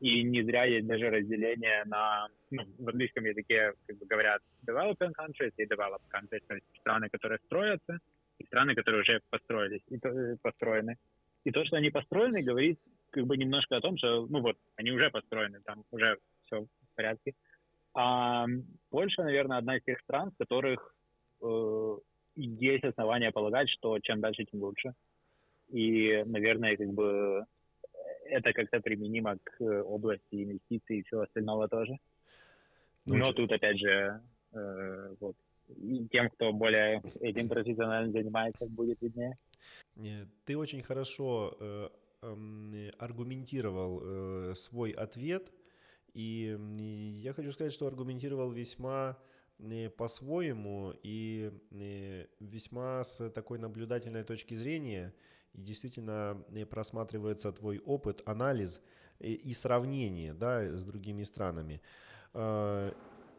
[0.00, 5.12] И не зря есть даже разделение на, ну, в английском языке как бы говорят developing
[5.18, 7.98] countries и developed countries, то есть страны, которые строятся,
[8.38, 10.96] и страны, которые уже построились, и э, построены.
[11.44, 12.78] И то, что они построены, говорит
[13.10, 16.96] как бы немножко о том, что, ну вот, они уже построены, там уже все в
[16.96, 17.32] порядке.
[17.94, 18.46] А
[18.90, 20.94] Польша, наверное, одна из тех стран, в которых
[21.40, 21.96] э,
[22.36, 24.94] есть основания полагать, что чем дальше, тем лучше.
[25.68, 27.44] И, наверное, как бы
[28.26, 31.98] это как-то применимо к области инвестиций и всего остального тоже.
[33.06, 34.20] Ну, Но тут, опять же,
[34.52, 35.36] э, вот,
[36.10, 39.36] тем, кто более этим профессионально занимается, будет виднее.
[40.44, 41.88] Ты очень хорошо э,
[42.22, 45.52] э, аргументировал э, свой ответ,
[46.14, 46.56] и
[47.22, 49.18] я хочу сказать, что аргументировал весьма
[49.96, 51.52] по-своему и
[52.40, 55.14] весьма с такой наблюдательной точки зрения.
[55.52, 58.82] И действительно просматривается твой опыт, анализ
[59.20, 61.80] и сравнение да, с другими странами.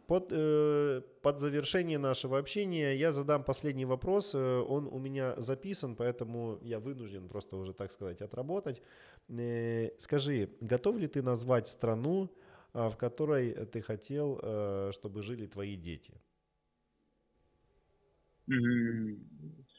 [0.07, 4.36] Под, э, под завершение нашего общения я задам последний вопрос.
[4.36, 8.84] Э, он у меня записан, поэтому я вынужден просто уже, так сказать, отработать.
[9.30, 12.30] Э, скажи, готов ли ты назвать страну,
[12.76, 16.13] в которой ты хотел, э, чтобы жили твои дети?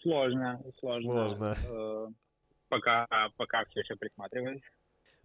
[0.03, 1.29] Сложно, сложно.
[1.29, 1.57] Сложно.
[1.69, 2.07] Э,
[2.69, 4.63] пока, пока все еще присматриваюсь.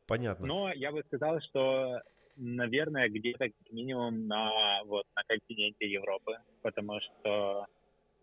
[0.05, 0.45] Понятно.
[0.45, 2.01] Но я бы сказал, что,
[2.35, 7.65] наверное, где-то как минимум на, вот, на континенте Европы, потому что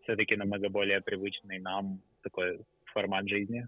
[0.03, 2.61] все-таки намного более привычный нам такой
[2.92, 3.66] формат жизни.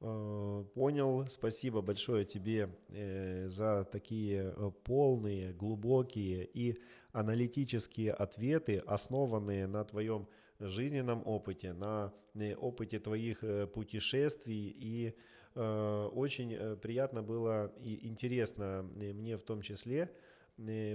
[0.00, 1.26] Э, понял.
[1.26, 6.78] Спасибо большое тебе э, за такие э, полные, глубокие и
[7.12, 10.28] аналитические ответы, основанные на твоем
[10.60, 12.12] жизненном опыте, на
[12.58, 13.42] опыте твоих
[13.72, 14.76] путешествий.
[14.78, 15.14] И
[15.54, 20.12] очень приятно было и интересно мне в том числе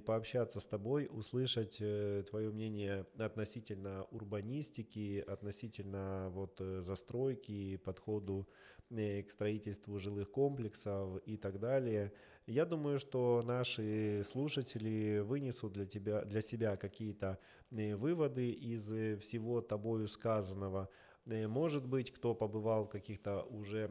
[0.05, 8.47] пообщаться с тобой, услышать твое мнение относительно урбанистики, относительно вот застройки, подходу
[8.89, 12.11] к строительству жилых комплексов и так далее.
[12.45, 17.39] Я думаю, что наши слушатели вынесут для, тебя, для себя какие-то
[17.71, 20.89] э, выводы из э, всего тобою сказанного.
[21.25, 23.89] Может быть, кто побывал в каких-то уже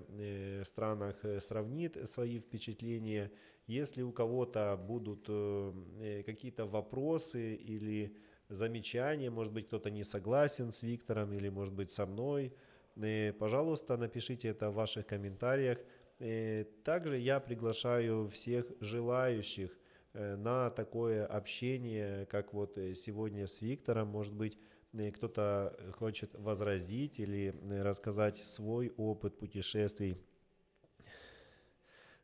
[0.64, 3.32] странах, сравнит свои впечатления.
[3.66, 5.28] Если у кого-то будут
[6.26, 8.14] какие-то вопросы или
[8.50, 12.71] замечания, может быть, кто-то не согласен с Виктором или, может быть, со мной– Э,
[13.38, 15.78] пожалуйста, напишите это в ваших комментариях.
[16.18, 19.70] Э, также я приглашаю всех желающих
[20.12, 24.08] э, на такое общение, как вот сегодня с Виктором.
[24.08, 24.58] Может быть,
[25.14, 30.18] кто-то хочет возразить или рассказать свой опыт путешествий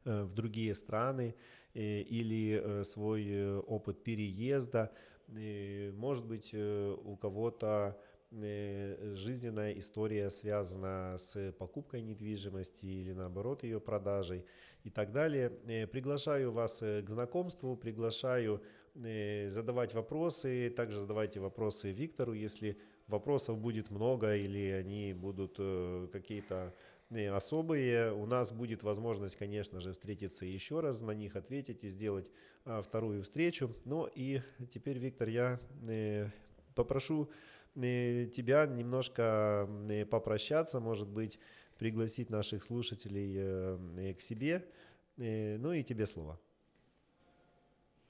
[0.05, 1.35] в другие страны
[1.73, 4.93] или свой опыт переезда.
[5.29, 14.45] Может быть, у кого-то Э, жизненная история связана с покупкой недвижимости или наоборот ее продажей
[14.85, 15.53] и так далее.
[15.67, 18.63] Э, приглашаю вас э, к знакомству, приглашаю
[18.95, 22.77] задавать вопросы, также задавайте вопросы Виктору, если
[23.07, 25.57] вопросов будет много или они будут
[26.11, 26.75] какие-то
[27.31, 28.13] особые.
[28.13, 32.29] У нас будет возможность, конечно же, встретиться еще раз, на них ответить и сделать
[32.65, 33.71] а, вторую встречу.
[33.85, 35.61] Ну и теперь, Виктор, я
[36.75, 37.31] попрошу
[38.33, 39.69] тебя немножко
[40.11, 41.39] попрощаться, может быть,
[41.79, 44.65] пригласить наших слушателей э, к себе.
[45.17, 46.39] Э, ну и тебе слово.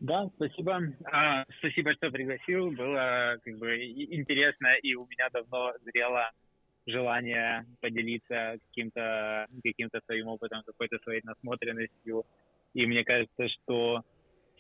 [0.01, 0.81] Да, спасибо.
[1.05, 2.71] А, спасибо, что пригласил.
[2.71, 6.31] Было как бы интересно, и у меня давно зрела
[6.87, 12.25] желание поделиться каким-то каким своим опытом, какой-то своей насмотренностью.
[12.75, 14.03] И мне кажется, что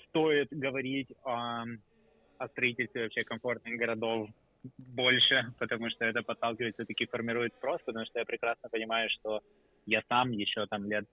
[0.09, 1.64] стоит говорить о,
[2.38, 4.28] о строительстве вообще комфортных городов
[4.78, 9.40] больше, потому что это подталкивает, все-таки формирует спрос, потому что я прекрасно понимаю, что
[9.86, 11.06] я сам еще там лет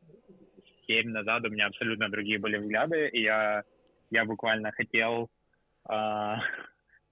[0.88, 3.64] семь назад у меня абсолютно другие были взгляды, и я,
[4.12, 5.30] я буквально хотел
[5.90, 6.36] э,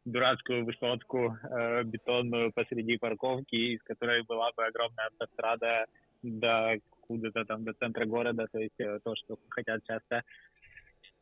[0.05, 5.85] дурацкую высотку э, бетонную посреди парковки, из которой была бы огромная автострада
[6.21, 10.23] до куда-то там до центра города, то есть э, то, что хотят часто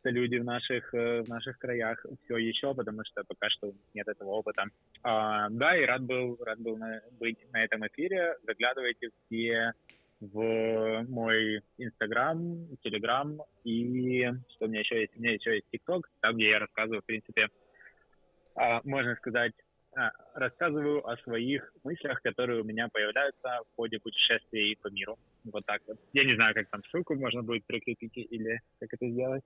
[0.10, 4.32] люди в наших, э, в наших краях все еще, потому что пока что нет этого
[4.32, 4.66] опыта.
[5.04, 8.38] А, да, и рад был, рад был на, быть на этом эфире.
[8.46, 9.74] Заглядывайте все
[10.20, 15.18] в мой Инстаграм, Телеграм и что у меня еще есть?
[15.18, 17.48] У меня еще есть ТикТок, там, где я рассказываю, в принципе,
[18.56, 19.54] а, можно сказать,
[19.96, 25.18] а, рассказываю о своих мыслях, которые у меня появляются в ходе путешествий по миру.
[25.44, 25.98] Вот так вот.
[26.14, 29.44] Я не знаю, как там ссылку можно будет прикрепить или как это сделать.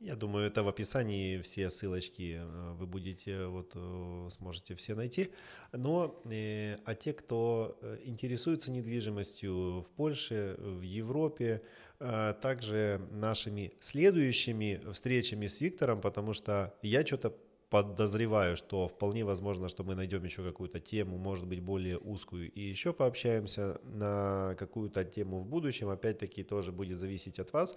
[0.00, 5.28] Я думаю, это в описании все ссылочки э, вы будете вот э, сможете все найти.
[5.72, 11.62] Но э, а те, кто интересуется недвижимостью в Польше, в Европе,
[11.98, 17.36] также нашими следующими встречами с Виктором, потому что я что-то
[17.68, 22.62] подозреваю, что вполне возможно, что мы найдем еще какую-то тему, может быть, более узкую, и
[22.62, 25.90] еще пообщаемся на какую-то тему в будущем.
[25.90, 27.76] Опять-таки тоже будет зависеть от вас.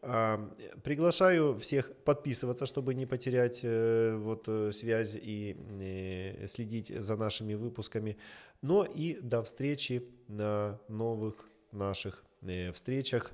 [0.00, 7.54] Приглашаю всех подписываться, чтобы не потерять э, вот э, связь и э, следить за нашими
[7.54, 8.16] выпусками.
[8.62, 12.24] Но и до встречи на новых наших
[12.72, 13.32] встречах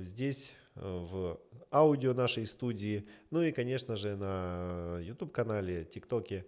[0.00, 1.38] здесь, в
[1.72, 6.46] аудио нашей студии, ну и, конечно же, на YouTube-канале, ТикТоке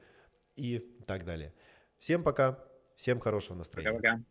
[0.57, 1.53] и так далее.
[1.99, 2.59] Всем пока,
[2.95, 3.93] всем хорошего настроения.
[3.93, 4.24] Пока-пока.